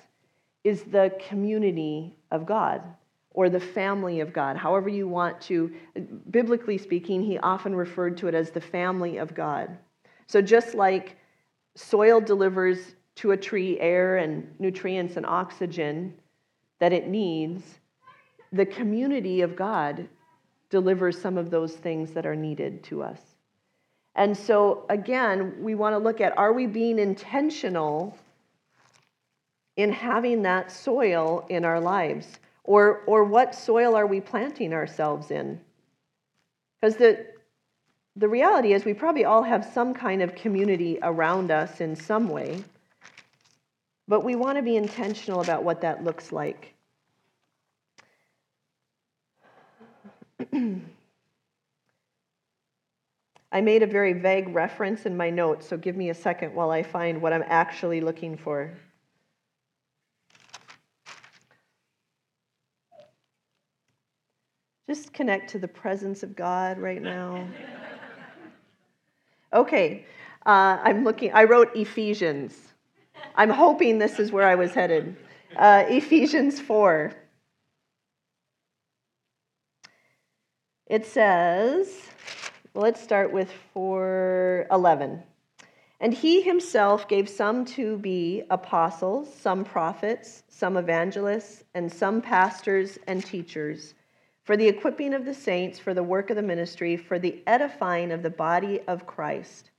is 0.65 0.83
the 0.83 1.17
community 1.29 2.17
of 2.33 2.45
God 2.45 2.83
or 3.31 3.49
the 3.49 3.61
family 3.61 4.19
of 4.19 4.33
God, 4.33 4.57
however 4.57 4.89
you 4.89 5.07
want 5.07 5.41
to. 5.43 5.73
Biblically 6.33 6.77
speaking, 6.79 7.23
he 7.23 7.39
often 7.39 7.77
referred 7.77 8.17
to 8.19 8.27
it 8.27 8.35
as 8.35 8.51
the 8.51 8.61
family 8.61 9.19
of 9.19 9.37
God. 9.37 9.79
So 10.27 10.43
just 10.43 10.75
like 10.75 11.17
soil 11.77 12.21
delivers 12.21 12.97
to 13.17 13.31
a 13.31 13.37
tree 13.37 13.79
air 13.79 14.17
and 14.17 14.53
nutrients 14.59 15.17
and 15.17 15.25
oxygen 15.25 16.13
that 16.79 16.93
it 16.93 17.09
needs, 17.09 17.63
the 18.53 18.67
community 18.67 19.41
of 19.41 19.57
God 19.57 20.09
delivers 20.71 21.21
some 21.21 21.39
of 21.39 21.51
those 21.51 21.75
things 21.75 22.13
that 22.13 22.27
are 22.27 22.37
needed 22.37 22.83
to 22.85 23.03
us. 23.03 23.21
And 24.15 24.37
so, 24.37 24.85
again, 24.89 25.63
we 25.63 25.75
want 25.75 25.95
to 25.95 25.99
look 25.99 26.21
at 26.21 26.37
are 26.37 26.53
we 26.53 26.67
being 26.67 26.99
intentional 26.99 28.17
in 29.77 29.93
having 29.93 30.43
that 30.43 30.73
soil 30.73 31.47
in 31.49 31.65
our 31.65 31.81
lives? 31.81 32.27
Or, 32.65 33.03
or 33.07 33.25
what 33.25 33.55
soil 33.55 33.95
are 33.95 34.07
we 34.07 34.21
planting 34.21 34.75
ourselves 34.75 35.31
in? 35.31 35.61
Because 36.81 36.97
the, 36.97 37.27
the 38.17 38.29
reality 38.29 38.73
is, 38.73 38.85
we 38.85 38.93
probably 38.93 39.25
all 39.25 39.43
have 39.43 39.65
some 39.65 39.95
kind 39.95 40.21
of 40.21 40.35
community 40.35 40.99
around 41.03 41.51
us 41.51 41.81
in 41.81 41.95
some 41.97 42.29
way, 42.29 42.63
but 44.09 44.25
we 44.25 44.35
want 44.35 44.57
to 44.57 44.63
be 44.63 44.77
intentional 44.77 45.43
about 45.43 45.63
what 45.63 45.83
that 45.83 46.03
looks 46.03 46.33
like. 46.33 46.75
I 53.53 53.61
made 53.61 53.83
a 53.83 53.87
very 53.87 54.15
vague 54.15 54.55
reference 54.55 55.05
in 55.07 55.17
my 55.17 55.31
notes, 55.31 55.69
so 55.69 55.77
give 55.77 55.95
me 55.95 56.09
a 56.09 56.15
second 56.15 56.55
while 56.55 56.71
I 56.71 56.83
find 56.83 57.21
what 57.21 57.33
I'm 57.35 57.45
actually 57.47 58.01
looking 58.01 58.37
for. 58.37 58.73
Just 64.89 65.13
connect 65.13 65.51
to 65.51 65.59
the 65.59 65.69
presence 65.69 66.23
of 66.23 66.35
God 66.35 66.79
right 66.79 67.03
now. 67.03 67.47
Okay, 69.51 70.05
uh, 70.45 70.77
I'm 70.83 71.05
looking, 71.05 71.33
I 71.33 71.45
wrote 71.45 71.75
Ephesians. 71.75 72.75
I'm 73.39 73.51
hoping 73.51 73.99
this 73.99 74.19
is 74.19 74.33
where 74.33 74.49
I 74.49 74.57
was 74.57 74.75
headed. 74.75 75.15
Uh, 75.57 75.85
Ephesians 75.87 76.59
4. 76.59 77.13
It 80.89 81.07
says, 81.07 81.89
let's 82.75 83.01
start 83.01 83.33
with 83.33 83.53
411. 83.75 85.23
And 86.01 86.13
he 86.13 86.43
himself 86.43 87.07
gave 87.07 87.29
some 87.29 87.65
to 87.67 87.99
be 87.99 88.43
apostles, 88.51 89.33
some 89.33 89.65
prophets, 89.65 90.43
some 90.49 90.77
evangelists, 90.77 91.63
and 91.75 91.93
some 91.93 92.21
pastors 92.21 92.99
and 93.07 93.25
teachers 93.25 93.95
for 94.43 94.57
the 94.57 94.67
equipping 94.67 95.15
of 95.15 95.25
the 95.25 95.35
saints, 95.35 95.79
for 95.79 95.95
the 95.95 96.03
work 96.03 96.31
of 96.31 96.37
the 96.37 96.43
ministry, 96.43 96.97
for 96.97 97.21
the 97.21 97.41
edifying 97.47 98.11
of 98.11 98.25
the 98.25 98.31
body 98.31 98.81
of 98.89 99.07
Christ, 99.07 99.71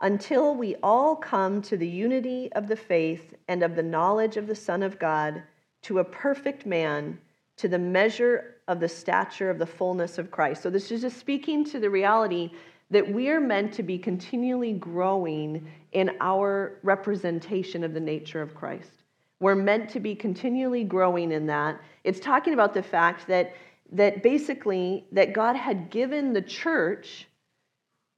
until 0.00 0.54
we 0.54 0.76
all 0.82 1.16
come 1.16 1.60
to 1.62 1.76
the 1.76 1.88
unity 1.88 2.52
of 2.52 2.68
the 2.68 2.76
faith 2.76 3.34
and 3.48 3.62
of 3.62 3.74
the 3.74 3.82
knowledge 3.82 4.36
of 4.36 4.46
the 4.46 4.54
Son 4.54 4.82
of 4.82 4.98
God, 4.98 5.42
to 5.82 5.98
a 5.98 6.04
perfect 6.04 6.66
man, 6.66 7.18
to 7.56 7.68
the 7.68 7.78
measure 7.78 8.56
of 8.68 8.80
the 8.80 8.88
stature 8.88 9.50
of 9.50 9.58
the 9.58 9.66
fullness 9.66 10.18
of 10.18 10.30
Christ. 10.30 10.62
So, 10.62 10.70
this 10.70 10.90
is 10.90 11.00
just 11.00 11.18
speaking 11.18 11.64
to 11.66 11.80
the 11.80 11.90
reality 11.90 12.50
that 12.90 13.12
we 13.12 13.28
are 13.28 13.40
meant 13.40 13.72
to 13.74 13.82
be 13.82 13.98
continually 13.98 14.72
growing 14.72 15.68
in 15.92 16.10
our 16.20 16.78
representation 16.82 17.84
of 17.84 17.92
the 17.92 18.00
nature 18.00 18.40
of 18.40 18.54
Christ. 18.54 19.02
We're 19.40 19.54
meant 19.54 19.90
to 19.90 20.00
be 20.00 20.14
continually 20.14 20.84
growing 20.84 21.32
in 21.32 21.46
that. 21.46 21.80
It's 22.04 22.20
talking 22.20 22.54
about 22.54 22.74
the 22.74 22.82
fact 22.82 23.26
that 23.28 23.54
that 23.92 24.22
basically 24.22 25.06
that 25.12 25.32
God 25.32 25.56
had 25.56 25.90
given 25.90 26.32
the 26.32 26.42
church 26.42 27.26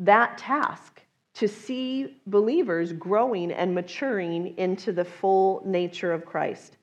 that 0.01 0.39
task 0.39 1.00
to 1.35 1.49
see 1.49 2.21
believers 2.27 2.93
growing 2.93 3.53
and 3.53 3.75
maturing 3.75 4.59
into 4.59 4.93
the 4.93 5.05
full 5.05 5.63
nature 5.65 6.13
of 6.13 6.25
Christ. 6.25 6.77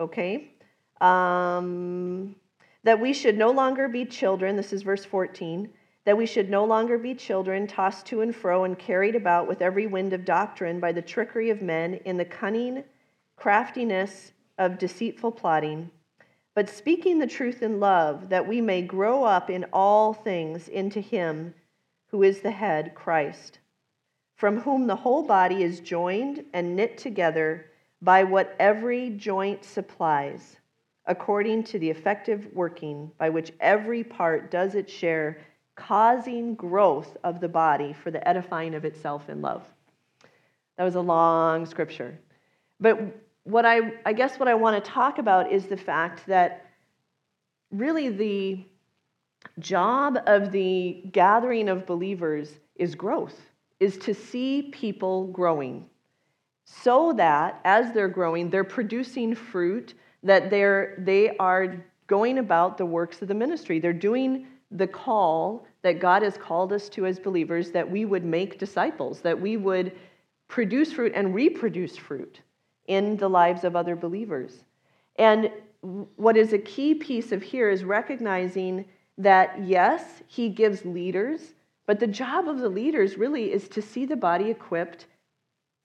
Okay? 0.00 0.52
Um, 1.00 2.34
that 2.84 3.00
we 3.00 3.12
should 3.12 3.36
no 3.36 3.50
longer 3.50 3.88
be 3.88 4.04
children, 4.04 4.56
this 4.56 4.72
is 4.72 4.82
verse 4.82 5.04
14, 5.04 5.68
that 6.04 6.16
we 6.16 6.26
should 6.26 6.48
no 6.48 6.64
longer 6.64 6.96
be 6.96 7.14
children 7.14 7.66
tossed 7.66 8.06
to 8.06 8.22
and 8.22 8.34
fro 8.34 8.64
and 8.64 8.78
carried 8.78 9.14
about 9.14 9.46
with 9.46 9.60
every 9.60 9.86
wind 9.86 10.12
of 10.12 10.24
doctrine 10.24 10.80
by 10.80 10.92
the 10.92 11.02
trickery 11.02 11.50
of 11.50 11.60
men 11.60 11.94
in 12.04 12.16
the 12.16 12.24
cunning 12.24 12.82
craftiness 13.36 14.32
of 14.56 14.78
deceitful 14.78 15.30
plotting 15.30 15.90
but 16.58 16.68
speaking 16.68 17.20
the 17.20 17.26
truth 17.28 17.62
in 17.62 17.78
love, 17.78 18.30
that 18.30 18.48
we 18.48 18.60
may 18.60 18.82
grow 18.82 19.22
up 19.22 19.48
in 19.48 19.64
all 19.72 20.12
things 20.12 20.66
into 20.66 20.98
Him 21.00 21.54
who 22.10 22.22
is 22.22 22.40
the 22.40 22.50
head, 22.50 22.94
Christ, 22.94 23.58
from 24.36 24.60
whom 24.60 24.86
the 24.86 24.96
whole 24.96 25.22
body 25.22 25.62
is 25.62 25.80
joined 25.80 26.44
and 26.52 26.76
knit 26.76 26.96
together 26.98 27.66
by 28.00 28.24
what 28.24 28.54
every 28.58 29.10
joint 29.10 29.64
supplies, 29.64 30.56
according 31.06 31.64
to 31.64 31.78
the 31.78 31.90
effective 31.90 32.48
working 32.52 33.10
by 33.18 33.28
which 33.28 33.52
every 33.60 34.04
part 34.04 34.50
does 34.50 34.74
its 34.74 34.92
share, 34.92 35.38
causing 35.74 36.54
growth 36.54 37.16
of 37.24 37.40
the 37.40 37.48
body 37.48 37.92
for 37.92 38.10
the 38.10 38.26
edifying 38.26 38.74
of 38.74 38.84
itself 38.84 39.28
in 39.28 39.42
love. 39.42 39.64
That 40.76 40.84
was 40.84 40.94
a 40.94 41.00
long 41.00 41.66
scripture. 41.66 42.18
But 42.80 43.00
what 43.44 43.66
I, 43.66 43.94
I 44.06 44.12
guess 44.12 44.38
what 44.38 44.48
I 44.48 44.54
want 44.54 44.82
to 44.82 44.90
talk 44.90 45.18
about 45.18 45.50
is 45.50 45.66
the 45.66 45.76
fact 45.76 46.26
that 46.26 46.66
really 47.70 48.08
the 48.08 48.64
job 49.58 50.18
of 50.26 50.52
the 50.52 51.02
gathering 51.12 51.68
of 51.68 51.86
believers 51.86 52.58
is 52.76 52.94
growth, 52.94 53.40
is 53.80 53.96
to 53.98 54.14
see 54.14 54.70
people 54.72 55.26
growing 55.28 55.86
so 56.64 57.12
that 57.14 57.60
as 57.64 57.92
they're 57.92 58.08
growing, 58.08 58.50
they're 58.50 58.62
producing 58.62 59.34
fruit, 59.34 59.94
that 60.22 60.50
they're, 60.50 60.96
they 60.98 61.36
are 61.38 61.84
going 62.06 62.38
about 62.38 62.76
the 62.76 62.84
works 62.84 63.22
of 63.22 63.28
the 63.28 63.34
ministry. 63.34 63.78
They're 63.78 63.92
doing 63.92 64.46
the 64.70 64.86
call 64.86 65.66
that 65.82 65.98
God 65.98 66.22
has 66.22 66.36
called 66.36 66.72
us 66.72 66.88
to 66.90 67.06
as 67.06 67.18
believers, 67.18 67.70
that 67.70 67.90
we 67.90 68.04
would 68.04 68.24
make 68.24 68.58
disciples, 68.58 69.20
that 69.20 69.40
we 69.40 69.56
would 69.56 69.92
produce 70.48 70.92
fruit 70.92 71.12
and 71.14 71.34
reproduce 71.34 71.96
fruit 71.96 72.40
in 72.86 73.16
the 73.16 73.28
lives 73.28 73.64
of 73.64 73.76
other 73.76 73.96
believers. 73.96 74.64
And 75.16 75.50
what 76.16 76.36
is 76.36 76.52
a 76.52 76.58
key 76.58 76.94
piece 76.94 77.32
of 77.32 77.42
here 77.42 77.70
is 77.70 77.84
recognizing 77.84 78.84
that, 79.18 79.62
yes, 79.64 80.22
he 80.26 80.48
gives 80.48 80.84
leaders, 80.84 81.40
but 81.86 82.00
the 82.00 82.06
job 82.06 82.48
of 82.48 82.58
the 82.58 82.68
leaders 82.68 83.18
really 83.18 83.52
is 83.52 83.68
to 83.68 83.82
see 83.82 84.06
the 84.06 84.16
body 84.16 84.50
equipped 84.50 85.06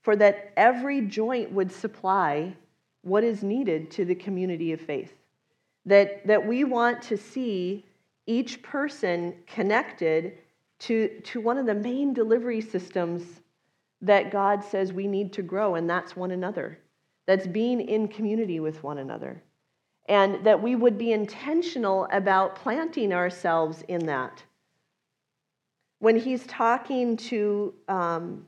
for 0.01 0.15
that 0.15 0.53
every 0.55 1.01
joint 1.01 1.51
would 1.51 1.71
supply 1.71 2.55
what 3.01 3.23
is 3.23 3.43
needed 3.43 3.91
to 3.91 4.05
the 4.05 4.15
community 4.15 4.71
of 4.71 4.79
faith. 4.79 5.13
That, 5.85 6.25
that 6.27 6.45
we 6.45 6.63
want 6.63 7.01
to 7.03 7.17
see 7.17 7.85
each 8.25 8.61
person 8.61 9.35
connected 9.47 10.37
to, 10.79 11.19
to 11.21 11.41
one 11.41 11.57
of 11.57 11.65
the 11.65 11.73
main 11.73 12.13
delivery 12.13 12.61
systems 12.61 13.41
that 14.01 14.31
God 14.31 14.63
says 14.63 14.93
we 14.93 15.07
need 15.07 15.33
to 15.33 15.41
grow, 15.41 15.75
and 15.75 15.89
that's 15.89 16.15
one 16.15 16.31
another 16.31 16.77
that's 17.25 17.47
being 17.47 17.79
in 17.79 18.07
community 18.07 18.59
with 18.59 18.83
one 18.83 18.97
another. 18.97 19.41
And 20.07 20.45
that 20.45 20.61
we 20.61 20.75
would 20.75 20.97
be 20.97 21.13
intentional 21.13 22.07
about 22.11 22.55
planting 22.55 23.13
ourselves 23.13 23.83
in 23.87 24.05
that. 24.07 24.43
When 25.99 26.17
he's 26.17 26.45
talking 26.47 27.15
to, 27.17 27.73
um, 27.87 28.45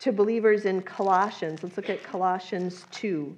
to 0.00 0.12
believers 0.12 0.64
in 0.64 0.82
Colossians, 0.82 1.62
let's 1.62 1.76
look 1.76 1.88
at 1.88 2.02
Colossians 2.02 2.84
2. 2.90 3.36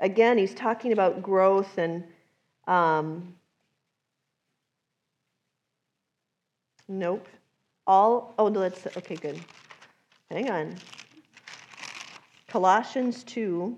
Again, 0.00 0.36
he's 0.36 0.54
talking 0.54 0.92
about 0.92 1.22
growth 1.22 1.78
and 1.78 2.02
um, 2.66 3.34
nope. 6.88 7.28
All, 7.86 8.34
oh, 8.38 8.46
let's, 8.46 8.86
okay, 8.96 9.16
good. 9.16 9.40
Hang 10.30 10.50
on. 10.50 10.76
Colossians 12.48 13.24
2, 13.24 13.76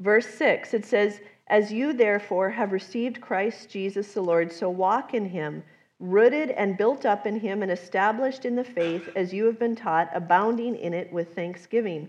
verse 0.00 0.26
6, 0.26 0.74
it 0.74 0.84
says, 0.84 1.20
As 1.48 1.72
you 1.72 1.92
therefore 1.92 2.50
have 2.50 2.72
received 2.72 3.20
Christ 3.20 3.70
Jesus 3.70 4.12
the 4.14 4.20
Lord, 4.22 4.52
so 4.52 4.70
walk 4.70 5.14
in 5.14 5.24
him, 5.24 5.62
rooted 6.00 6.50
and 6.50 6.78
built 6.78 7.04
up 7.04 7.26
in 7.26 7.38
him, 7.40 7.62
and 7.62 7.72
established 7.72 8.44
in 8.44 8.54
the 8.54 8.64
faith 8.64 9.08
as 9.16 9.32
you 9.32 9.44
have 9.46 9.58
been 9.58 9.74
taught, 9.74 10.10
abounding 10.14 10.76
in 10.76 10.94
it 10.94 11.12
with 11.12 11.34
thanksgiving. 11.34 12.08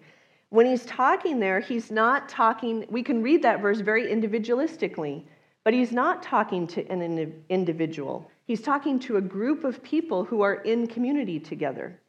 When 0.49 0.65
he's 0.65 0.85
talking 0.85 1.39
there, 1.39 1.59
he's 1.59 1.91
not 1.91 2.27
talking, 2.29 2.85
we 2.89 3.03
can 3.03 3.21
read 3.21 3.41
that 3.43 3.61
verse 3.61 3.79
very 3.81 4.07
individualistically. 4.07 5.23
but 5.63 5.73
he's 5.73 5.91
not 5.91 6.23
talking 6.23 6.65
to 6.67 6.87
an 6.87 7.43
individual. 7.49 8.29
He's 8.45 8.61
talking 8.61 8.97
to 9.01 9.17
a 9.17 9.21
group 9.21 9.63
of 9.63 9.83
people 9.83 10.23
who 10.23 10.41
are 10.41 10.55
in 10.55 10.87
community 10.87 11.39
together. 11.39 11.99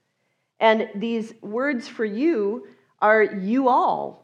And 0.60 0.88
these 0.94 1.34
words 1.42 1.88
for 1.88 2.04
you 2.04 2.66
are 3.00 3.22
you 3.22 3.68
all, 3.68 4.19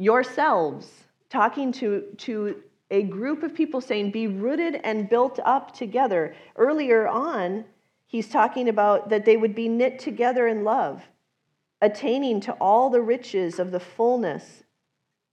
yourselves, 0.00 0.88
talking 1.28 1.70
to, 1.70 2.04
to 2.16 2.62
a 2.90 3.02
group 3.02 3.42
of 3.42 3.54
people 3.54 3.82
saying, 3.82 4.10
be 4.10 4.26
rooted 4.26 4.80
and 4.82 5.10
built 5.10 5.38
up 5.44 5.74
together. 5.74 6.34
Earlier 6.56 7.06
on, 7.06 7.66
he's 8.06 8.28
talking 8.28 8.70
about 8.70 9.10
that 9.10 9.26
they 9.26 9.36
would 9.36 9.54
be 9.54 9.68
knit 9.68 9.98
together 9.98 10.48
in 10.48 10.64
love, 10.64 11.02
attaining 11.82 12.40
to 12.40 12.52
all 12.54 12.88
the 12.88 13.02
riches 13.02 13.58
of 13.58 13.70
the 13.72 13.78
fullness, 13.78 14.64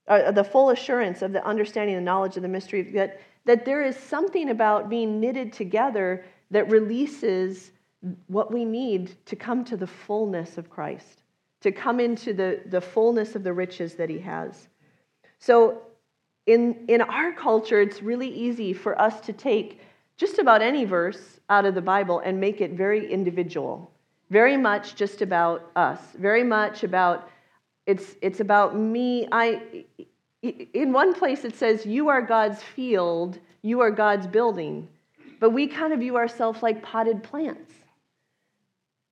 uh, 0.06 0.30
the 0.32 0.44
full 0.44 0.68
assurance 0.68 1.22
of 1.22 1.32
the 1.32 1.44
understanding 1.46 1.96
and 1.96 2.04
knowledge 2.04 2.36
of 2.36 2.42
the 2.42 2.48
mystery, 2.48 2.82
that, 2.92 3.22
that 3.46 3.64
there 3.64 3.82
is 3.82 3.96
something 3.96 4.50
about 4.50 4.90
being 4.90 5.18
knitted 5.18 5.50
together 5.50 6.26
that 6.50 6.68
releases 6.68 7.72
what 8.26 8.52
we 8.52 8.66
need 8.66 9.16
to 9.24 9.34
come 9.34 9.64
to 9.64 9.78
the 9.78 9.86
fullness 9.86 10.58
of 10.58 10.68
Christ, 10.68 11.22
to 11.60 11.72
come 11.72 12.00
into 12.00 12.32
the, 12.32 12.60
the 12.66 12.80
fullness 12.80 13.34
of 13.34 13.42
the 13.42 13.52
riches 13.52 13.94
that 13.94 14.08
he 14.08 14.18
has. 14.18 14.68
So, 15.38 15.82
in, 16.46 16.84
in 16.88 17.02
our 17.02 17.32
culture, 17.32 17.80
it's 17.80 18.02
really 18.02 18.28
easy 18.28 18.72
for 18.72 18.98
us 19.00 19.20
to 19.22 19.32
take 19.32 19.80
just 20.16 20.38
about 20.38 20.62
any 20.62 20.84
verse 20.84 21.40
out 21.50 21.66
of 21.66 21.74
the 21.74 21.82
Bible 21.82 22.20
and 22.20 22.40
make 22.40 22.60
it 22.60 22.72
very 22.72 23.10
individual, 23.12 23.90
very 24.30 24.56
much 24.56 24.94
just 24.94 25.20
about 25.20 25.70
us, 25.76 26.00
very 26.18 26.42
much 26.42 26.84
about 26.84 27.28
it's, 27.88 28.16
it's 28.20 28.40
about 28.40 28.76
me. 28.76 29.26
I, 29.32 29.84
in 30.42 30.92
one 30.92 31.14
place, 31.14 31.46
it 31.46 31.56
says, 31.56 31.86
You 31.86 32.08
are 32.08 32.20
God's 32.20 32.62
field, 32.62 33.38
you 33.62 33.80
are 33.80 33.90
God's 33.90 34.26
building. 34.26 34.88
But 35.40 35.50
we 35.50 35.68
kind 35.68 35.94
of 35.94 36.00
view 36.00 36.16
ourselves 36.16 36.62
like 36.62 36.82
potted 36.82 37.22
plants. 37.22 37.72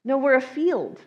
No, 0.05 0.19
we're 0.19 0.35
a 0.35 0.43
field. 0.43 1.01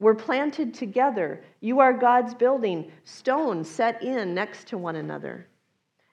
We're 0.00 0.14
planted 0.14 0.72
together. 0.72 1.44
You 1.60 1.78
are 1.80 1.92
God's 1.92 2.34
building, 2.34 2.90
stones 3.04 3.68
set 3.68 4.02
in 4.02 4.34
next 4.34 4.66
to 4.68 4.78
one 4.78 4.96
another. 4.96 5.46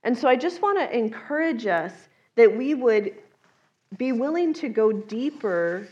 And 0.04 0.16
so 0.16 0.28
I 0.28 0.36
just 0.36 0.62
want 0.62 0.78
to 0.78 0.96
encourage 0.96 1.66
us 1.66 1.94
that 2.36 2.56
we 2.56 2.76
would 2.76 3.16
be 3.98 4.12
willing 4.12 4.54
to 4.56 4.68
go 4.68 4.92
deeper, 4.92 5.88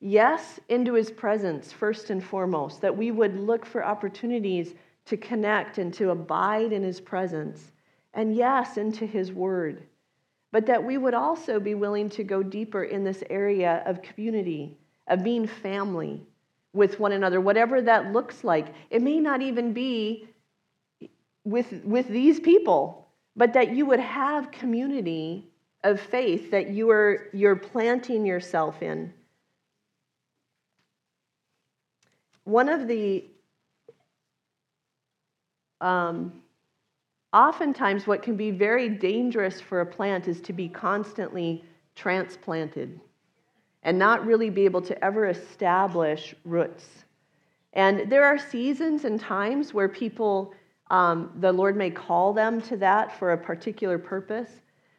yes, 0.00 0.58
into 0.70 0.94
his 0.94 1.10
presence 1.10 1.72
first 1.72 2.08
and 2.08 2.24
foremost, 2.24 2.80
that 2.80 2.96
we 2.96 3.10
would 3.10 3.38
look 3.38 3.66
for 3.66 3.84
opportunities 3.84 4.74
to 5.04 5.18
connect 5.18 5.76
and 5.76 5.92
to 5.94 6.10
abide 6.10 6.72
in 6.72 6.82
his 6.82 7.00
presence, 7.00 7.72
and 8.14 8.34
yes, 8.34 8.78
into 8.78 9.04
his 9.04 9.30
word. 9.30 9.82
But 10.52 10.66
that 10.66 10.82
we 10.82 10.96
would 10.96 11.14
also 11.14 11.60
be 11.60 11.74
willing 11.74 12.08
to 12.10 12.24
go 12.24 12.42
deeper 12.42 12.84
in 12.84 13.04
this 13.04 13.22
area 13.28 13.82
of 13.84 14.02
community 14.02 14.78
of 15.06 15.22
being 15.22 15.46
family 15.46 16.26
with 16.72 17.00
one 17.00 17.12
another, 17.12 17.40
whatever 17.40 17.82
that 17.82 18.12
looks 18.12 18.44
like. 18.44 18.74
It 18.90 19.02
may 19.02 19.18
not 19.18 19.42
even 19.42 19.72
be 19.72 20.28
with, 21.44 21.84
with 21.84 22.08
these 22.08 22.38
people, 22.38 23.08
but 23.36 23.52
that 23.54 23.74
you 23.74 23.86
would 23.86 24.00
have 24.00 24.50
community 24.50 25.50
of 25.82 26.00
faith 26.00 26.50
that 26.50 26.70
you 26.70 26.90
are 26.90 27.28
you're 27.32 27.56
planting 27.56 28.26
yourself 28.26 28.82
in. 28.82 29.12
One 32.44 32.68
of 32.68 32.86
the 32.86 33.24
um, 35.80 36.42
oftentimes 37.32 38.06
what 38.06 38.22
can 38.22 38.36
be 38.36 38.50
very 38.50 38.88
dangerous 38.88 39.60
for 39.60 39.80
a 39.80 39.86
plant 39.86 40.28
is 40.28 40.40
to 40.42 40.52
be 40.52 40.68
constantly 40.68 41.64
transplanted 41.94 43.00
and 43.82 43.98
not 43.98 44.26
really 44.26 44.50
be 44.50 44.64
able 44.64 44.82
to 44.82 45.04
ever 45.04 45.28
establish 45.28 46.34
roots. 46.44 46.86
And 47.72 48.10
there 48.10 48.24
are 48.24 48.38
seasons 48.38 49.04
and 49.04 49.18
times 49.20 49.72
where 49.72 49.88
people, 49.88 50.52
um, 50.90 51.30
the 51.36 51.52
Lord 51.52 51.76
may 51.76 51.90
call 51.90 52.32
them 52.32 52.60
to 52.62 52.76
that 52.78 53.16
for 53.18 53.32
a 53.32 53.38
particular 53.38 53.98
purpose. 53.98 54.50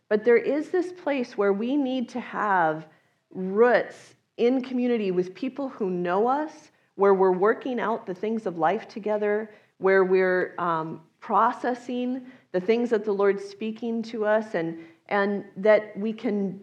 But 0.10 0.24
there 0.26 0.38
is 0.38 0.70
this 0.70 0.92
place 0.92 1.38
where 1.38 1.54
we 1.54 1.76
need 1.76 2.10
to 2.10 2.20
have 2.20 2.88
roots 3.30 4.16
in 4.38 4.62
community 4.62 5.12
with 5.12 5.36
people 5.36 5.70
who 5.70 5.90
know 5.90 6.28
us, 6.28 6.72
where 6.96 7.14
we're 7.14 7.32
working 7.32 7.80
out 7.80 8.06
the 8.06 8.14
things 8.14 8.46
of 8.46 8.58
life 8.58 8.88
together, 8.88 9.52
where 9.78 10.04
we're 10.04 10.56
um, 10.58 11.02
processing 11.20 12.26
the 12.52 12.60
things 12.60 12.90
that 12.90 13.06
the 13.06 13.12
Lord's 13.12 13.44
speaking 13.44 14.02
to 14.04 14.26
us, 14.26 14.56
and, 14.56 14.80
and 15.10 15.46
that 15.58 15.96
we 15.98 16.12
can 16.12 16.60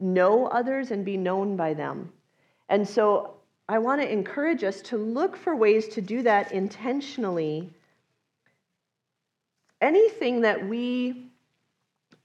know 0.00 0.46
others 0.46 0.90
and 0.90 1.04
be 1.04 1.16
known 1.16 1.56
by 1.56 1.74
them. 1.74 2.12
And 2.68 2.86
so 2.86 3.34
I 3.68 3.78
want 3.78 4.00
to 4.00 4.10
encourage 4.10 4.64
us 4.64 4.80
to 4.82 4.96
look 4.96 5.36
for 5.36 5.54
ways 5.54 5.88
to 5.88 6.00
do 6.00 6.22
that 6.22 6.52
intentionally. 6.52 7.70
Anything 9.80 10.40
that 10.42 10.66
we 10.66 11.30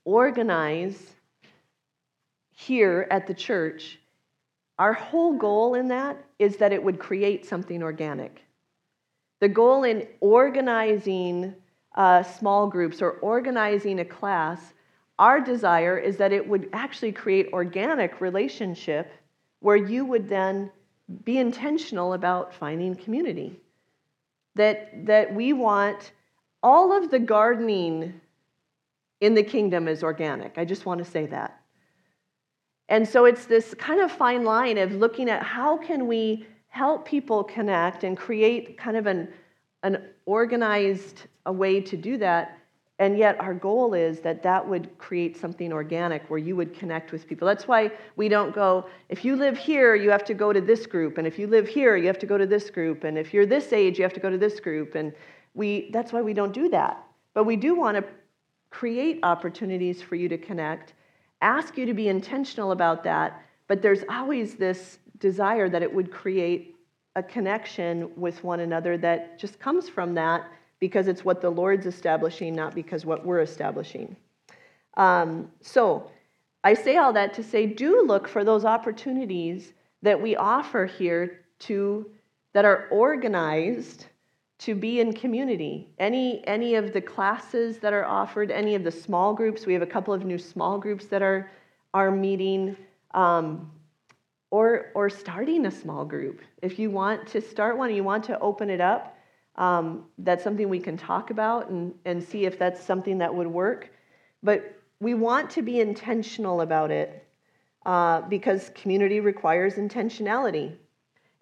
organize 0.05 0.97
here 2.51 3.07
at 3.11 3.27
the 3.27 3.33
church, 3.33 3.99
our 4.79 4.93
whole 4.93 5.37
goal 5.37 5.75
in 5.75 5.89
that 5.89 6.23
is 6.39 6.57
that 6.57 6.73
it 6.73 6.83
would 6.83 6.99
create 6.99 7.45
something 7.45 7.83
organic. 7.83 8.41
The 9.39 9.49
goal 9.49 9.83
in 9.83 10.07
organizing 10.19 11.53
uh, 11.95 12.23
small 12.23 12.67
groups 12.67 13.01
or 13.01 13.11
organizing 13.19 13.99
a 13.99 14.05
class 14.05 14.73
our 15.19 15.39
desire 15.39 15.97
is 15.97 16.17
that 16.17 16.33
it 16.33 16.47
would 16.47 16.69
actually 16.73 17.11
create 17.11 17.49
organic 17.53 18.19
relationship 18.21 19.11
where 19.59 19.75
you 19.75 20.05
would 20.05 20.27
then 20.27 20.71
be 21.23 21.37
intentional 21.37 22.13
about 22.13 22.53
finding 22.53 22.95
community. 22.95 23.59
That, 24.55 25.05
that 25.05 25.33
we 25.33 25.53
want 25.53 26.11
all 26.61 26.91
of 26.95 27.09
the 27.11 27.19
gardening 27.19 28.19
in 29.21 29.33
the 29.33 29.43
kingdom 29.43 29.87
is 29.87 30.03
organic. 30.03 30.57
I 30.57 30.65
just 30.65 30.85
want 30.85 31.03
to 31.03 31.09
say 31.09 31.25
that. 31.27 31.59
And 32.89 33.07
so 33.07 33.25
it's 33.25 33.45
this 33.45 33.73
kind 33.75 34.01
of 34.01 34.11
fine 34.11 34.43
line 34.43 34.77
of 34.77 34.91
looking 34.91 35.29
at 35.29 35.41
how 35.41 35.77
can 35.77 36.07
we 36.07 36.45
help 36.67 37.05
people 37.05 37.43
connect 37.43 38.03
and 38.03 38.17
create 38.17 38.77
kind 38.77 38.97
of 38.97 39.07
an, 39.07 39.29
an 39.83 40.03
organized 40.25 41.23
a 41.45 41.53
way 41.53 41.79
to 41.81 41.97
do 41.97 42.17
that 42.17 42.57
and 42.99 43.17
yet, 43.17 43.39
our 43.41 43.55
goal 43.55 43.95
is 43.95 44.19
that 44.19 44.43
that 44.43 44.67
would 44.67 44.95
create 44.99 45.35
something 45.35 45.73
organic 45.73 46.29
where 46.29 46.37
you 46.37 46.55
would 46.55 46.75
connect 46.75 47.11
with 47.11 47.27
people. 47.27 47.47
That's 47.47 47.67
why 47.67 47.91
we 48.15 48.29
don't 48.29 48.53
go, 48.53 48.85
if 49.09 49.25
you 49.25 49.35
live 49.35 49.57
here, 49.57 49.95
you 49.95 50.11
have 50.11 50.23
to 50.25 50.35
go 50.35 50.53
to 50.53 50.61
this 50.61 50.85
group. 50.85 51.17
And 51.17 51.25
if 51.25 51.39
you 51.39 51.47
live 51.47 51.67
here, 51.67 51.97
you 51.97 52.05
have 52.05 52.19
to 52.19 52.27
go 52.27 52.37
to 52.37 52.45
this 52.45 52.69
group. 52.69 53.03
And 53.03 53.17
if 53.17 53.33
you're 53.33 53.47
this 53.47 53.73
age, 53.73 53.97
you 53.97 54.03
have 54.03 54.13
to 54.13 54.19
go 54.19 54.29
to 54.29 54.37
this 54.37 54.59
group. 54.59 54.93
And 54.93 55.11
we, 55.55 55.89
that's 55.91 56.13
why 56.13 56.21
we 56.21 56.35
don't 56.35 56.53
do 56.53 56.69
that. 56.69 57.03
But 57.33 57.45
we 57.45 57.55
do 57.55 57.73
want 57.73 57.97
to 57.97 58.03
create 58.69 59.19
opportunities 59.23 60.01
for 60.03 60.15
you 60.15 60.29
to 60.29 60.37
connect, 60.37 60.93
ask 61.41 61.77
you 61.77 61.87
to 61.87 61.95
be 61.95 62.09
intentional 62.09 62.71
about 62.71 63.03
that. 63.05 63.41
But 63.67 63.81
there's 63.81 64.03
always 64.07 64.53
this 64.53 64.99
desire 65.17 65.67
that 65.67 65.81
it 65.81 65.91
would 65.91 66.11
create 66.11 66.75
a 67.15 67.23
connection 67.23 68.11
with 68.15 68.43
one 68.43 68.59
another 68.59 68.97
that 68.99 69.39
just 69.39 69.59
comes 69.59 69.89
from 69.89 70.13
that 70.13 70.47
because 70.79 71.07
it's 71.07 71.23
what 71.23 71.41
the 71.41 71.49
Lord's 71.49 71.85
establishing, 71.85 72.55
not 72.55 72.75
because 72.75 73.05
what 73.05 73.25
we're 73.25 73.41
establishing. 73.41 74.15
Um, 74.95 75.51
so 75.61 76.11
I 76.63 76.73
say 76.73 76.97
all 76.97 77.13
that 77.13 77.33
to 77.35 77.43
say, 77.43 77.65
do 77.65 78.03
look 78.05 78.27
for 78.27 78.43
those 78.43 78.65
opportunities 78.65 79.73
that 80.01 80.21
we 80.21 80.35
offer 80.35 80.85
here 80.85 81.41
to 81.59 82.09
that 82.53 82.65
are 82.65 82.87
organized 82.91 84.07
to 84.59 84.75
be 84.75 84.99
in 84.99 85.13
community. 85.13 85.89
Any 85.99 86.45
any 86.47 86.75
of 86.75 86.93
the 86.93 87.01
classes 87.01 87.79
that 87.79 87.93
are 87.93 88.05
offered, 88.05 88.51
any 88.51 88.75
of 88.75 88.83
the 88.83 88.91
small 88.91 89.33
groups. 89.33 89.65
We 89.65 89.73
have 89.73 89.81
a 89.81 89.87
couple 89.87 90.13
of 90.13 90.23
new 90.23 90.37
small 90.37 90.77
groups 90.77 91.05
that 91.07 91.21
are 91.21 91.51
are 91.93 92.11
meeting. 92.11 92.77
Um, 93.13 93.71
or, 94.53 94.91
or 94.93 95.09
starting 95.09 95.65
a 95.65 95.71
small 95.71 96.05
group. 96.05 96.39
If 96.61 96.77
you 96.77 96.91
want 96.91 97.25
to 97.29 97.41
start 97.41 97.75
one, 97.75 97.91
you 97.91 98.03
want 98.03 98.23
to 98.25 98.39
open 98.39 98.69
it 98.69 98.79
up, 98.79 99.12
um, 99.55 100.05
that's 100.17 100.43
something 100.43 100.67
we 100.69 100.79
can 100.79 100.97
talk 100.97 101.29
about 101.29 101.69
and, 101.69 101.93
and 102.05 102.23
see 102.23 102.45
if 102.45 102.57
that's 102.57 102.83
something 102.83 103.17
that 103.19 103.33
would 103.33 103.47
work. 103.47 103.91
But 104.41 104.75
we 104.99 105.13
want 105.13 105.49
to 105.51 105.61
be 105.61 105.79
intentional 105.79 106.61
about 106.61 106.89
it 106.89 107.27
uh, 107.85 108.21
because 108.21 108.71
community 108.73 109.19
requires 109.19 109.75
intentionality, 109.75 110.75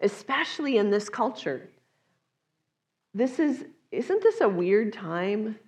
especially 0.00 0.76
in 0.76 0.90
this 0.90 1.08
culture. 1.08 1.68
This 3.14 3.38
is, 3.38 3.64
isn't 3.90 4.22
this 4.22 4.40
a 4.40 4.48
weird 4.48 4.92
time 4.92 5.58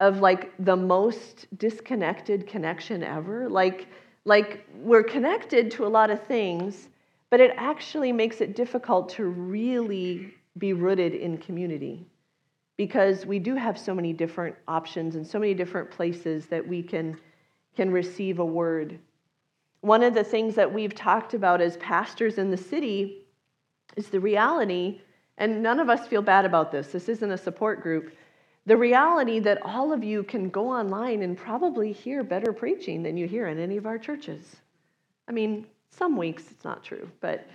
of 0.00 0.20
like 0.20 0.52
the 0.58 0.76
most 0.76 1.46
disconnected 1.58 2.46
connection 2.46 3.02
ever? 3.02 3.48
Like, 3.48 3.86
like 4.24 4.66
we're 4.74 5.04
connected 5.04 5.70
to 5.72 5.86
a 5.86 5.88
lot 5.88 6.10
of 6.10 6.22
things, 6.26 6.88
but 7.30 7.40
it 7.40 7.52
actually 7.56 8.12
makes 8.12 8.40
it 8.40 8.56
difficult 8.56 9.08
to 9.10 9.24
really 9.24 10.34
be 10.58 10.72
rooted 10.72 11.14
in 11.14 11.38
community 11.38 12.06
because 12.76 13.26
we 13.26 13.38
do 13.38 13.54
have 13.54 13.78
so 13.78 13.94
many 13.94 14.12
different 14.12 14.56
options 14.66 15.14
and 15.14 15.26
so 15.26 15.38
many 15.38 15.54
different 15.54 15.90
places 15.90 16.46
that 16.46 16.66
we 16.66 16.82
can, 16.82 17.18
can 17.76 17.90
receive 17.90 18.38
a 18.38 18.44
word. 18.44 18.98
One 19.82 20.02
of 20.02 20.14
the 20.14 20.24
things 20.24 20.54
that 20.54 20.72
we've 20.72 20.94
talked 20.94 21.34
about 21.34 21.60
as 21.60 21.76
pastors 21.78 22.38
in 22.38 22.50
the 22.50 22.56
city 22.56 23.26
is 23.96 24.08
the 24.08 24.20
reality, 24.20 25.00
and 25.38 25.62
none 25.62 25.80
of 25.80 25.88
us 25.88 26.06
feel 26.06 26.22
bad 26.22 26.44
about 26.44 26.72
this, 26.72 26.88
this 26.88 27.08
isn't 27.08 27.30
a 27.30 27.38
support 27.38 27.82
group. 27.82 28.14
The 28.64 28.76
reality 28.76 29.40
that 29.40 29.60
all 29.64 29.92
of 29.92 30.04
you 30.04 30.22
can 30.22 30.48
go 30.48 30.68
online 30.68 31.22
and 31.22 31.36
probably 31.36 31.92
hear 31.92 32.22
better 32.22 32.52
preaching 32.52 33.02
than 33.02 33.16
you 33.16 33.26
hear 33.26 33.48
in 33.48 33.58
any 33.58 33.76
of 33.76 33.86
our 33.86 33.98
churches. 33.98 34.56
I 35.28 35.32
mean, 35.32 35.66
some 35.90 36.16
weeks 36.16 36.44
it's 36.50 36.64
not 36.64 36.84
true, 36.84 37.10
but 37.20 37.46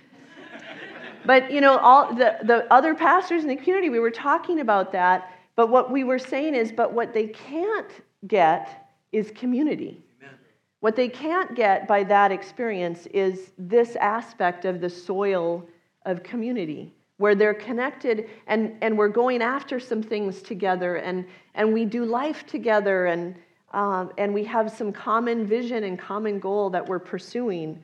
but 1.24 1.50
you 1.50 1.60
know, 1.60 1.78
all 1.78 2.14
the, 2.14 2.38
the 2.42 2.72
other 2.72 2.94
pastors 2.94 3.42
in 3.42 3.48
the 3.48 3.56
community, 3.56 3.90
we 3.90 4.00
were 4.00 4.10
talking 4.10 4.60
about 4.60 4.92
that. 4.92 5.32
But 5.56 5.70
what 5.70 5.90
we 5.90 6.04
were 6.04 6.18
saying 6.18 6.54
is, 6.54 6.70
but 6.70 6.92
what 6.92 7.12
they 7.12 7.26
can't 7.26 7.90
get 8.26 8.90
is 9.12 9.32
community. 9.34 10.00
Amen. 10.20 10.34
What 10.80 10.96
they 10.96 11.08
can't 11.08 11.54
get 11.56 11.88
by 11.88 12.04
that 12.04 12.30
experience 12.30 13.06
is 13.06 13.52
this 13.58 13.96
aspect 13.96 14.64
of 14.64 14.80
the 14.80 14.90
soil 14.90 15.66
of 16.04 16.22
community 16.22 16.94
where 17.18 17.34
they're 17.34 17.54
connected 17.54 18.30
and, 18.46 18.76
and 18.80 18.96
we're 18.96 19.08
going 19.08 19.42
after 19.42 19.80
some 19.80 20.02
things 20.02 20.40
together 20.40 20.96
and, 20.96 21.26
and 21.54 21.72
we 21.72 21.84
do 21.84 22.04
life 22.04 22.46
together 22.46 23.06
and, 23.06 23.34
um, 23.72 24.12
and 24.16 24.32
we 24.32 24.44
have 24.44 24.70
some 24.70 24.92
common 24.92 25.44
vision 25.44 25.82
and 25.84 25.98
common 25.98 26.38
goal 26.38 26.70
that 26.70 26.88
we're 26.88 27.00
pursuing. 27.00 27.82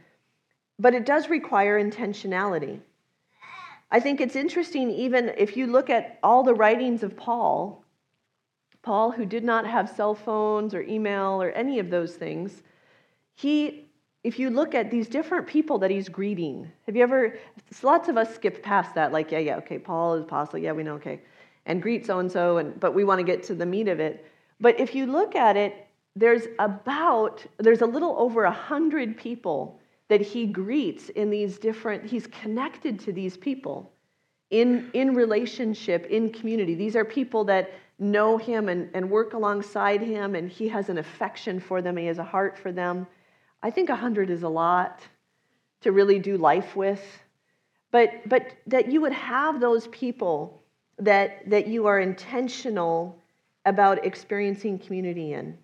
But 0.79 0.94
it 0.94 1.05
does 1.05 1.29
require 1.29 1.83
intentionality. 1.83 2.81
I 3.94 4.00
think 4.00 4.20
it's 4.20 4.35
interesting, 4.35 4.90
even 4.90 5.33
if 5.38 5.57
you 5.57 5.68
look 5.68 5.88
at 5.88 6.18
all 6.20 6.42
the 6.42 6.52
writings 6.52 7.04
of 7.04 7.16
Paul, 7.16 7.85
Paul, 8.83 9.12
who 9.12 9.24
did 9.24 9.44
not 9.44 9.64
have 9.68 9.88
cell 9.88 10.16
phones 10.16 10.74
or 10.74 10.83
email 10.83 11.40
or 11.40 11.52
any 11.52 11.78
of 11.78 11.90
those 11.90 12.16
things, 12.16 12.64
he, 13.37 13.88
if 14.24 14.37
you 14.37 14.50
look 14.50 14.74
at 14.74 14.90
these 14.90 15.07
different 15.07 15.46
people 15.46 15.78
that 15.78 15.92
he's 15.92 16.09
greeting, 16.09 16.72
have 16.87 16.96
you 16.96 17.04
ever, 17.04 17.38
lots 17.85 18.09
of 18.09 18.16
us 18.16 18.35
skip 18.35 18.64
past 18.64 18.96
that, 18.96 19.12
like, 19.12 19.30
yeah, 19.30 19.38
yeah, 19.38 19.57
okay, 19.59 19.78
Paul 19.78 20.14
is 20.14 20.22
apostle, 20.22 20.59
yeah, 20.59 20.72
we 20.72 20.83
know, 20.83 20.94
okay, 20.94 21.20
and 21.66 21.80
greet 21.80 22.04
so 22.04 22.18
and 22.18 22.33
so, 22.33 22.59
and 22.59 22.80
but 22.80 22.94
we 22.94 23.04
want 23.04 23.20
to 23.20 23.24
get 23.24 23.44
to 23.44 23.54
the 23.54 23.64
meat 23.64 23.87
of 23.87 24.00
it. 24.00 24.26
But 24.61 24.80
if 24.80 24.96
you 24.96 25.07
look 25.07 25.37
at 25.37 25.57
it, 25.57 25.87
there's 26.16 26.48
about, 26.59 27.46
there's 27.59 27.83
a 27.83 27.87
little 27.87 28.16
over 28.18 28.42
a 28.42 28.50
hundred 28.50 29.16
people 29.16 29.78
that 30.09 30.21
he 30.21 30.47
greets 30.47 31.09
in 31.11 31.31
these 31.31 31.59
different, 31.59 32.05
he's 32.05 32.27
connected 32.27 33.01
to 33.01 33.12
these 33.12 33.37
people 33.37 33.93
in, 34.51 34.90
in 34.93 35.14
relationship, 35.14 36.07
in 36.07 36.31
community. 36.31 36.75
These 36.75 36.97
are 36.97 37.05
people 37.05 37.45
that 37.45 37.73
know 37.99 38.37
him 38.37 38.69
and, 38.69 38.90
and 38.95 39.09
work 39.09 39.33
alongside 39.33 40.01
him, 40.01 40.35
and 40.35 40.51
he 40.51 40.69
has 40.69 40.88
an 40.88 40.99
affection 40.99 41.59
for 41.59 41.81
them, 41.81 41.97
he 41.97 42.07
has 42.07 42.19
a 42.19 42.25
heart 42.25 42.59
for 42.59 42.73
them. 42.73 43.07
I 43.62 43.71
think 43.71 43.88
100 43.88 44.31
is 44.31 44.43
a 44.43 44.49
lot 44.49 45.01
to 45.81 45.93
really 45.93 46.19
do 46.19 46.37
life 46.37 46.77
with. 46.77 47.03
But, 47.90 48.29
but 48.29 48.53
that 48.67 48.90
you 48.90 49.01
would 49.01 49.12
have 49.12 49.61
those 49.61 49.87
people 49.88 50.62
that, 50.99 51.49
that 51.49 51.67
you 51.69 51.87
are 51.87 52.01
intentional 52.01 53.19
about 53.64 54.05
experiencing 54.05 54.79
community 54.79 55.33
in 55.33 55.57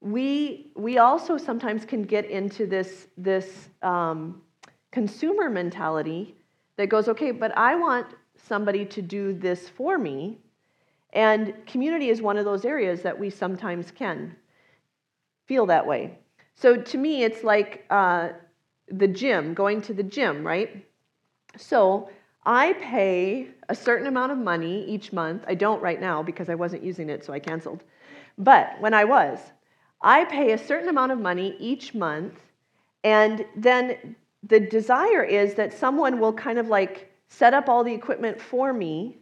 we, 0.00 0.70
we 0.76 0.98
also 0.98 1.36
sometimes 1.36 1.84
can 1.84 2.02
get 2.02 2.24
into 2.24 2.66
this, 2.66 3.08
this 3.16 3.68
um, 3.82 4.40
consumer 4.90 5.50
mentality 5.50 6.34
that 6.76 6.88
goes, 6.88 7.08
okay, 7.08 7.30
but 7.30 7.56
I 7.56 7.74
want 7.74 8.06
somebody 8.36 8.84
to 8.86 9.02
do 9.02 9.34
this 9.34 9.68
for 9.68 9.98
me. 9.98 10.38
And 11.12 11.54
community 11.66 12.08
is 12.08 12.22
one 12.22 12.38
of 12.38 12.44
those 12.44 12.64
areas 12.64 13.02
that 13.02 13.18
we 13.18 13.28
sometimes 13.30 13.90
can 13.90 14.34
feel 15.46 15.66
that 15.66 15.86
way. 15.86 16.18
So 16.54 16.76
to 16.76 16.98
me, 16.98 17.24
it's 17.24 17.42
like 17.44 17.84
uh, 17.90 18.30
the 18.88 19.08
gym, 19.08 19.54
going 19.54 19.82
to 19.82 19.94
the 19.94 20.02
gym, 20.02 20.46
right? 20.46 20.86
So 21.56 22.08
I 22.46 22.72
pay 22.74 23.48
a 23.68 23.74
certain 23.74 24.06
amount 24.06 24.32
of 24.32 24.38
money 24.38 24.84
each 24.86 25.12
month. 25.12 25.44
I 25.46 25.54
don't 25.54 25.82
right 25.82 26.00
now 26.00 26.22
because 26.22 26.48
I 26.48 26.54
wasn't 26.54 26.82
using 26.82 27.10
it, 27.10 27.24
so 27.24 27.32
I 27.32 27.38
canceled. 27.38 27.82
But 28.38 28.80
when 28.80 28.94
I 28.94 29.04
was, 29.04 29.38
I 30.02 30.24
pay 30.24 30.52
a 30.52 30.58
certain 30.58 30.88
amount 30.88 31.12
of 31.12 31.20
money 31.20 31.56
each 31.58 31.94
month, 31.94 32.34
and 33.04 33.44
then 33.56 34.16
the 34.42 34.60
desire 34.60 35.22
is 35.22 35.54
that 35.54 35.72
someone 35.72 36.18
will 36.18 36.32
kind 36.32 36.58
of 36.58 36.68
like 36.68 37.12
set 37.28 37.54
up 37.54 37.68
all 37.68 37.84
the 37.84 37.92
equipment 37.92 38.40
for 38.40 38.72
me, 38.72 39.18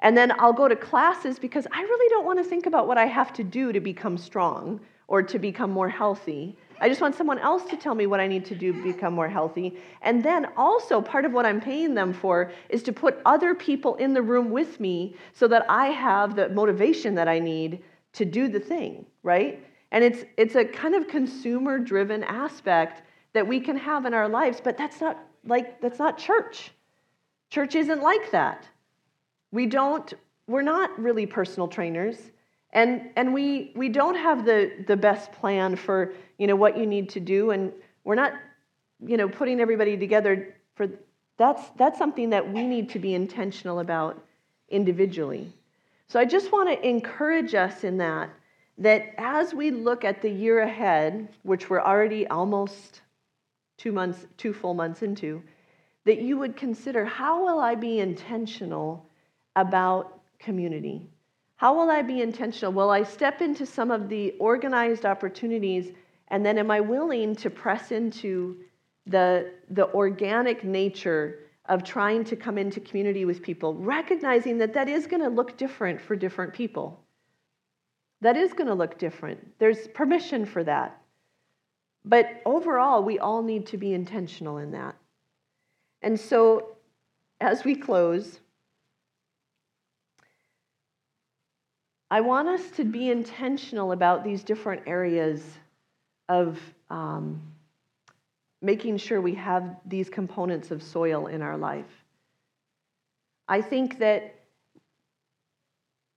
and 0.00 0.16
then 0.16 0.32
I'll 0.38 0.52
go 0.52 0.68
to 0.68 0.76
classes 0.76 1.38
because 1.38 1.66
I 1.72 1.82
really 1.82 2.08
don't 2.08 2.24
want 2.24 2.38
to 2.38 2.44
think 2.44 2.66
about 2.66 2.86
what 2.86 2.98
I 2.98 3.06
have 3.06 3.32
to 3.34 3.44
do 3.44 3.72
to 3.72 3.80
become 3.80 4.16
strong 4.16 4.80
or 5.08 5.22
to 5.22 5.38
become 5.38 5.70
more 5.70 5.88
healthy. 5.88 6.56
I 6.80 6.88
just 6.88 7.00
want 7.00 7.14
someone 7.14 7.38
else 7.38 7.64
to 7.70 7.76
tell 7.76 7.94
me 7.94 8.06
what 8.06 8.20
I 8.20 8.26
need 8.26 8.44
to 8.46 8.54
do 8.54 8.72
to 8.72 8.82
become 8.82 9.14
more 9.14 9.28
healthy. 9.28 9.78
And 10.02 10.22
then 10.22 10.48
also, 10.56 11.00
part 11.00 11.24
of 11.24 11.32
what 11.32 11.46
I'm 11.46 11.60
paying 11.60 11.94
them 11.94 12.12
for 12.12 12.50
is 12.68 12.82
to 12.84 12.92
put 12.92 13.20
other 13.26 13.54
people 13.54 13.94
in 13.96 14.14
the 14.14 14.22
room 14.22 14.50
with 14.50 14.80
me 14.80 15.16
so 15.32 15.46
that 15.48 15.66
I 15.68 15.86
have 15.86 16.34
the 16.34 16.48
motivation 16.48 17.14
that 17.14 17.28
I 17.28 17.38
need 17.38 17.82
to 18.14 18.24
do 18.24 18.48
the 18.48 18.60
thing, 18.60 19.06
right? 19.22 19.62
And 19.94 20.02
it's, 20.02 20.24
it's 20.36 20.56
a 20.56 20.64
kind 20.64 20.96
of 20.96 21.06
consumer 21.06 21.78
driven 21.78 22.24
aspect 22.24 23.02
that 23.32 23.46
we 23.46 23.60
can 23.60 23.76
have 23.76 24.06
in 24.06 24.12
our 24.12 24.28
lives, 24.28 24.60
but 24.60 24.76
that's 24.76 25.00
not 25.00 25.24
like, 25.46 25.80
that's 25.80 26.00
not 26.00 26.18
church. 26.18 26.72
Church 27.48 27.76
isn't 27.76 28.02
like 28.02 28.32
that. 28.32 28.66
We 29.52 29.66
don't, 29.66 30.12
we're 30.48 30.62
not 30.62 30.98
really 30.98 31.26
personal 31.26 31.68
trainers. 31.68 32.16
And, 32.72 33.08
and 33.14 33.32
we, 33.32 33.70
we 33.76 33.88
don't 33.88 34.16
have 34.16 34.44
the, 34.44 34.72
the 34.88 34.96
best 34.96 35.30
plan 35.30 35.76
for 35.76 36.12
you 36.38 36.48
know, 36.48 36.56
what 36.56 36.76
you 36.76 36.86
need 36.86 37.08
to 37.10 37.20
do. 37.20 37.52
And 37.52 37.72
we're 38.02 38.16
not 38.16 38.32
you 39.06 39.16
know, 39.16 39.28
putting 39.28 39.60
everybody 39.60 39.96
together 39.96 40.56
for 40.74 40.88
that's, 41.36 41.62
that's 41.76 41.98
something 41.98 42.30
that 42.30 42.52
we 42.52 42.66
need 42.66 42.88
to 42.90 42.98
be 42.98 43.14
intentional 43.14 43.78
about 43.78 44.20
individually. 44.70 45.52
So 46.08 46.18
I 46.18 46.24
just 46.24 46.50
want 46.50 46.68
to 46.68 46.84
encourage 46.84 47.54
us 47.54 47.84
in 47.84 47.98
that 47.98 48.28
that 48.78 49.14
as 49.18 49.54
we 49.54 49.70
look 49.70 50.04
at 50.04 50.20
the 50.20 50.30
year 50.30 50.60
ahead, 50.60 51.28
which 51.42 51.70
we're 51.70 51.80
already 51.80 52.26
almost 52.26 53.02
two 53.78 53.92
months, 53.92 54.26
two 54.36 54.52
full 54.52 54.74
months 54.74 55.02
into, 55.02 55.42
that 56.04 56.20
you 56.20 56.38
would 56.38 56.56
consider 56.56 57.04
how 57.04 57.44
will 57.44 57.58
I 57.58 57.74
be 57.74 58.00
intentional 58.00 59.08
about 59.56 60.20
community? 60.38 61.08
How 61.56 61.74
will 61.74 61.90
I 61.90 62.02
be 62.02 62.20
intentional? 62.20 62.72
Will 62.72 62.90
I 62.90 63.04
step 63.04 63.40
into 63.40 63.64
some 63.64 63.90
of 63.90 64.08
the 64.08 64.34
organized 64.38 65.06
opportunities 65.06 65.92
and 66.28 66.44
then 66.44 66.58
am 66.58 66.70
I 66.70 66.80
willing 66.80 67.36
to 67.36 67.50
press 67.50 67.92
into 67.92 68.58
the, 69.06 69.52
the 69.70 69.92
organic 69.92 70.64
nature 70.64 71.40
of 71.66 71.84
trying 71.84 72.24
to 72.24 72.36
come 72.36 72.58
into 72.58 72.80
community 72.80 73.24
with 73.24 73.42
people, 73.42 73.74
recognizing 73.74 74.58
that 74.58 74.74
that 74.74 74.88
is 74.88 75.06
going 75.06 75.22
to 75.22 75.28
look 75.28 75.56
different 75.56 76.00
for 76.00 76.16
different 76.16 76.52
people? 76.52 77.03
That 78.24 78.38
is 78.38 78.54
going 78.54 78.68
to 78.68 78.74
look 78.74 78.96
different. 78.96 79.58
There's 79.58 79.86
permission 79.88 80.46
for 80.46 80.64
that. 80.64 80.98
But 82.06 82.40
overall, 82.46 83.02
we 83.02 83.18
all 83.18 83.42
need 83.42 83.66
to 83.66 83.76
be 83.76 83.92
intentional 83.92 84.56
in 84.56 84.70
that. 84.70 84.96
And 86.00 86.18
so, 86.18 86.76
as 87.42 87.64
we 87.64 87.74
close, 87.74 88.40
I 92.10 92.22
want 92.22 92.48
us 92.48 92.70
to 92.76 92.84
be 92.84 93.10
intentional 93.10 93.92
about 93.92 94.24
these 94.24 94.42
different 94.42 94.82
areas 94.86 95.42
of 96.30 96.58
um, 96.88 97.42
making 98.62 98.96
sure 98.96 99.20
we 99.20 99.34
have 99.34 99.76
these 99.84 100.08
components 100.08 100.70
of 100.70 100.82
soil 100.82 101.26
in 101.26 101.42
our 101.42 101.58
life. 101.58 102.04
I 103.48 103.60
think 103.60 103.98
that 103.98 104.33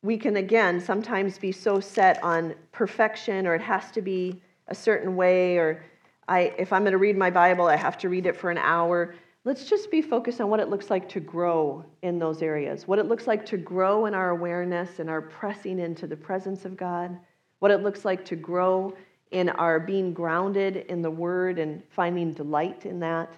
we 0.01 0.17
can, 0.17 0.37
again, 0.37 0.79
sometimes 0.79 1.37
be 1.37 1.51
so 1.51 1.79
set 1.79 2.23
on 2.23 2.55
perfection 2.71 3.47
or 3.47 3.55
it 3.55 3.61
has 3.61 3.91
to 3.91 4.01
be 4.01 4.41
a 4.67 4.75
certain 4.75 5.15
way, 5.15 5.57
or 5.57 5.83
I, 6.27 6.53
if 6.57 6.73
I'm 6.73 6.83
going 6.83 6.91
to 6.91 6.97
read 6.97 7.17
my 7.17 7.29
Bible, 7.29 7.65
I 7.65 7.75
have 7.75 7.97
to 7.99 8.09
read 8.09 8.25
it 8.25 8.35
for 8.35 8.51
an 8.51 8.57
hour. 8.57 9.15
Let's 9.45 9.65
just 9.65 9.89
be 9.89 10.01
focused 10.01 10.41
on 10.41 10.49
what 10.49 10.59
it 10.59 10.69
looks 10.69 10.89
like 10.89 11.07
to 11.09 11.19
grow 11.19 11.85
in 12.01 12.19
those 12.19 12.41
areas, 12.41 12.87
what 12.87 12.99
it 12.99 13.05
looks 13.05 13.27
like 13.27 13.45
to 13.47 13.57
grow 13.57 14.05
in 14.05 14.13
our 14.13 14.31
awareness 14.31 14.99
and 14.99 15.09
our 15.09 15.21
pressing 15.21 15.79
into 15.79 16.05
the 16.05 16.17
presence 16.17 16.65
of 16.65 16.75
God, 16.75 17.17
what 17.59 17.71
it 17.71 17.81
looks 17.81 18.03
like 18.03 18.25
to 18.25 18.35
grow 18.35 18.93
in 19.31 19.49
our 19.49 19.79
being 19.79 20.13
grounded 20.13 20.77
in 20.89 21.01
the 21.01 21.11
Word 21.11 21.59
and 21.59 21.81
finding 21.89 22.33
delight 22.33 22.85
in 22.85 22.99
that, 22.99 23.33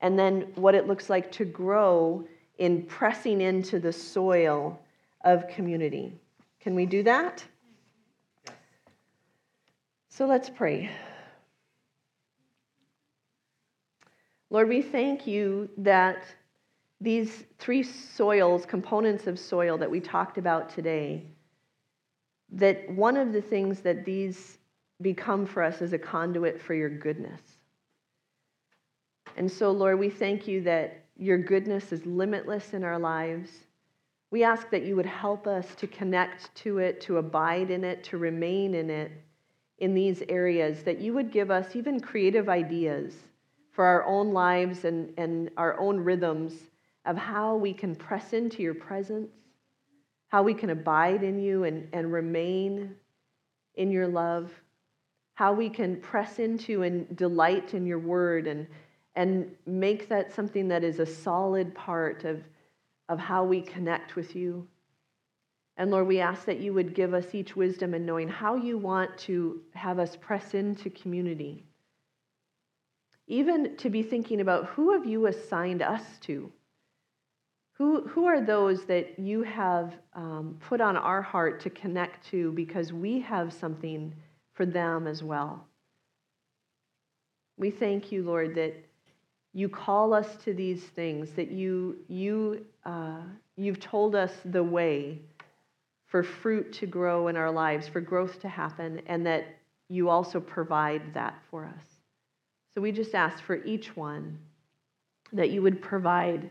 and 0.00 0.18
then 0.18 0.46
what 0.54 0.74
it 0.74 0.86
looks 0.86 1.10
like 1.10 1.30
to 1.32 1.44
grow 1.44 2.26
in 2.58 2.82
pressing 2.84 3.40
into 3.40 3.78
the 3.78 3.92
soil 3.92 4.78
of 5.22 5.48
community. 5.48 6.12
Can 6.60 6.74
we 6.74 6.86
do 6.86 7.02
that? 7.02 7.44
So 10.08 10.26
let's 10.26 10.50
pray. 10.50 10.90
Lord, 14.50 14.68
we 14.68 14.82
thank 14.82 15.26
you 15.26 15.70
that 15.78 16.24
these 17.00 17.44
three 17.58 17.82
soils, 17.82 18.66
components 18.66 19.26
of 19.26 19.38
soil 19.38 19.78
that 19.78 19.90
we 19.90 20.00
talked 20.00 20.36
about 20.36 20.68
today, 20.68 21.24
that 22.52 22.90
one 22.90 23.16
of 23.16 23.32
the 23.32 23.40
things 23.40 23.80
that 23.80 24.04
these 24.04 24.58
become 25.00 25.46
for 25.46 25.62
us 25.62 25.80
is 25.80 25.92
a 25.92 25.98
conduit 25.98 26.60
for 26.60 26.74
your 26.74 26.90
goodness. 26.90 27.40
And 29.36 29.50
so, 29.50 29.70
Lord, 29.70 29.98
we 29.98 30.10
thank 30.10 30.46
you 30.46 30.60
that 30.62 31.04
your 31.16 31.38
goodness 31.38 31.92
is 31.92 32.04
limitless 32.04 32.74
in 32.74 32.84
our 32.84 32.98
lives. 32.98 33.50
We 34.30 34.44
ask 34.44 34.70
that 34.70 34.84
you 34.84 34.94
would 34.96 35.06
help 35.06 35.46
us 35.46 35.74
to 35.76 35.86
connect 35.86 36.54
to 36.56 36.78
it, 36.78 37.00
to 37.02 37.18
abide 37.18 37.70
in 37.70 37.82
it, 37.84 38.04
to 38.04 38.18
remain 38.18 38.74
in 38.74 38.88
it 38.88 39.10
in 39.78 39.94
these 39.94 40.22
areas, 40.28 40.82
that 40.84 41.00
you 41.00 41.14
would 41.14 41.32
give 41.32 41.50
us 41.50 41.74
even 41.74 42.00
creative 42.00 42.48
ideas 42.48 43.14
for 43.72 43.84
our 43.84 44.04
own 44.04 44.32
lives 44.32 44.84
and, 44.84 45.12
and 45.16 45.50
our 45.56 45.78
own 45.80 45.98
rhythms 45.98 46.54
of 47.06 47.16
how 47.16 47.56
we 47.56 47.72
can 47.72 47.94
press 47.96 48.32
into 48.32 48.62
your 48.62 48.74
presence, 48.74 49.30
how 50.28 50.42
we 50.42 50.54
can 50.54 50.70
abide 50.70 51.22
in 51.22 51.38
you 51.38 51.64
and, 51.64 51.88
and 51.92 52.12
remain 52.12 52.94
in 53.76 53.90
your 53.90 54.06
love, 54.06 54.52
how 55.34 55.52
we 55.52 55.70
can 55.70 55.96
press 55.96 56.38
into 56.38 56.82
and 56.82 57.16
delight 57.16 57.72
in 57.72 57.86
your 57.86 57.98
word 57.98 58.46
and, 58.46 58.66
and 59.16 59.50
make 59.66 60.08
that 60.08 60.32
something 60.32 60.68
that 60.68 60.84
is 60.84 60.98
a 60.98 61.06
solid 61.06 61.74
part 61.74 62.24
of, 62.24 62.42
of 63.10 63.18
how 63.18 63.44
we 63.44 63.60
connect 63.60 64.14
with 64.14 64.36
you. 64.36 64.66
And 65.76 65.90
Lord, 65.90 66.06
we 66.06 66.20
ask 66.20 66.44
that 66.44 66.60
you 66.60 66.72
would 66.72 66.94
give 66.94 67.12
us 67.12 67.34
each 67.34 67.56
wisdom 67.56 67.92
in 67.92 68.06
knowing 68.06 68.28
how 68.28 68.54
you 68.54 68.78
want 68.78 69.18
to 69.18 69.60
have 69.74 69.98
us 69.98 70.16
press 70.16 70.54
into 70.54 70.90
community. 70.90 71.64
Even 73.26 73.76
to 73.78 73.90
be 73.90 74.02
thinking 74.02 74.40
about 74.40 74.66
who 74.66 74.92
have 74.92 75.04
you 75.04 75.26
assigned 75.26 75.82
us 75.82 76.02
to? 76.22 76.52
Who, 77.72 78.06
who 78.06 78.26
are 78.26 78.40
those 78.40 78.84
that 78.84 79.18
you 79.18 79.42
have 79.42 79.94
um, 80.14 80.58
put 80.60 80.80
on 80.80 80.96
our 80.96 81.22
heart 81.22 81.60
to 81.62 81.70
connect 81.70 82.26
to 82.28 82.52
because 82.52 82.92
we 82.92 83.20
have 83.20 83.52
something 83.52 84.14
for 84.52 84.66
them 84.66 85.08
as 85.08 85.22
well? 85.22 85.66
We 87.56 87.70
thank 87.70 88.12
you, 88.12 88.22
Lord, 88.22 88.54
that 88.54 88.74
you 89.52 89.68
call 89.68 90.14
us 90.14 90.36
to 90.44 90.54
these 90.54 90.82
things, 90.84 91.32
that 91.32 91.50
you, 91.50 91.96
you, 92.06 92.66
uh, 92.84 93.20
you've 93.56 93.80
told 93.80 94.14
us 94.14 94.32
the 94.44 94.62
way 94.62 95.18
for 96.06 96.22
fruit 96.22 96.72
to 96.72 96.86
grow 96.86 97.28
in 97.28 97.36
our 97.36 97.50
lives, 97.50 97.86
for 97.86 98.00
growth 98.00 98.40
to 98.40 98.48
happen, 98.48 99.00
and 99.06 99.24
that 99.26 99.44
you 99.88 100.08
also 100.08 100.40
provide 100.40 101.14
that 101.14 101.34
for 101.50 101.64
us. 101.64 101.84
So 102.74 102.80
we 102.80 102.92
just 102.92 103.14
ask 103.14 103.42
for 103.42 103.62
each 103.64 103.96
one 103.96 104.38
that 105.32 105.50
you 105.50 105.62
would 105.62 105.80
provide 105.82 106.50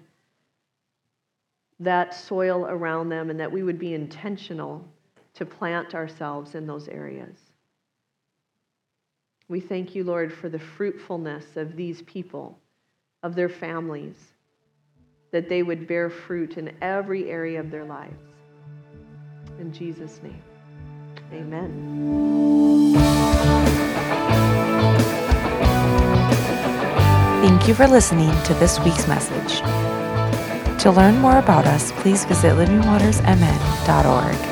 that 1.80 2.14
soil 2.14 2.66
around 2.66 3.10
them 3.10 3.30
and 3.30 3.40
that 3.40 3.52
we 3.52 3.64
would 3.64 3.80
be 3.80 3.94
intentional 3.94 4.86
to 5.34 5.46
plant 5.46 5.96
ourselves 5.96 6.56
in 6.56 6.68
those 6.68 6.88
areas. 6.88 7.38
We 9.48 9.60
thank 9.60 9.96
you, 9.96 10.04
Lord, 10.04 10.32
for 10.32 10.50
the 10.50 10.60
fruitfulness 10.60 11.56
of 11.56 11.76
these 11.76 12.02
people, 12.04 12.60
of 13.24 13.36
their 13.36 13.50
families, 13.50 14.16
that 15.32 15.50
they 15.50 15.64
would 15.64 15.88
bear 15.88 16.10
fruit 16.10 16.58
in 16.58 16.76
every 16.82 17.30
area 17.30 17.60
of 17.60 17.72
their 17.72 17.86
lives. 17.86 18.22
In 19.60 19.72
Jesus' 19.74 20.20
name, 20.24 20.42
amen. 21.34 22.96
Thank 27.42 27.68
you 27.68 27.74
for 27.74 27.88
listening 27.88 28.32
to 28.44 28.54
this 28.56 28.80
week's 28.80 29.08
message. 29.08 29.62
To 30.82 30.92
learn 30.92 31.18
more 31.18 31.38
about 31.38 31.66
us, 31.66 31.92
please 31.94 32.26
visit 32.26 32.54
livingwatersmn.org. 32.54 34.49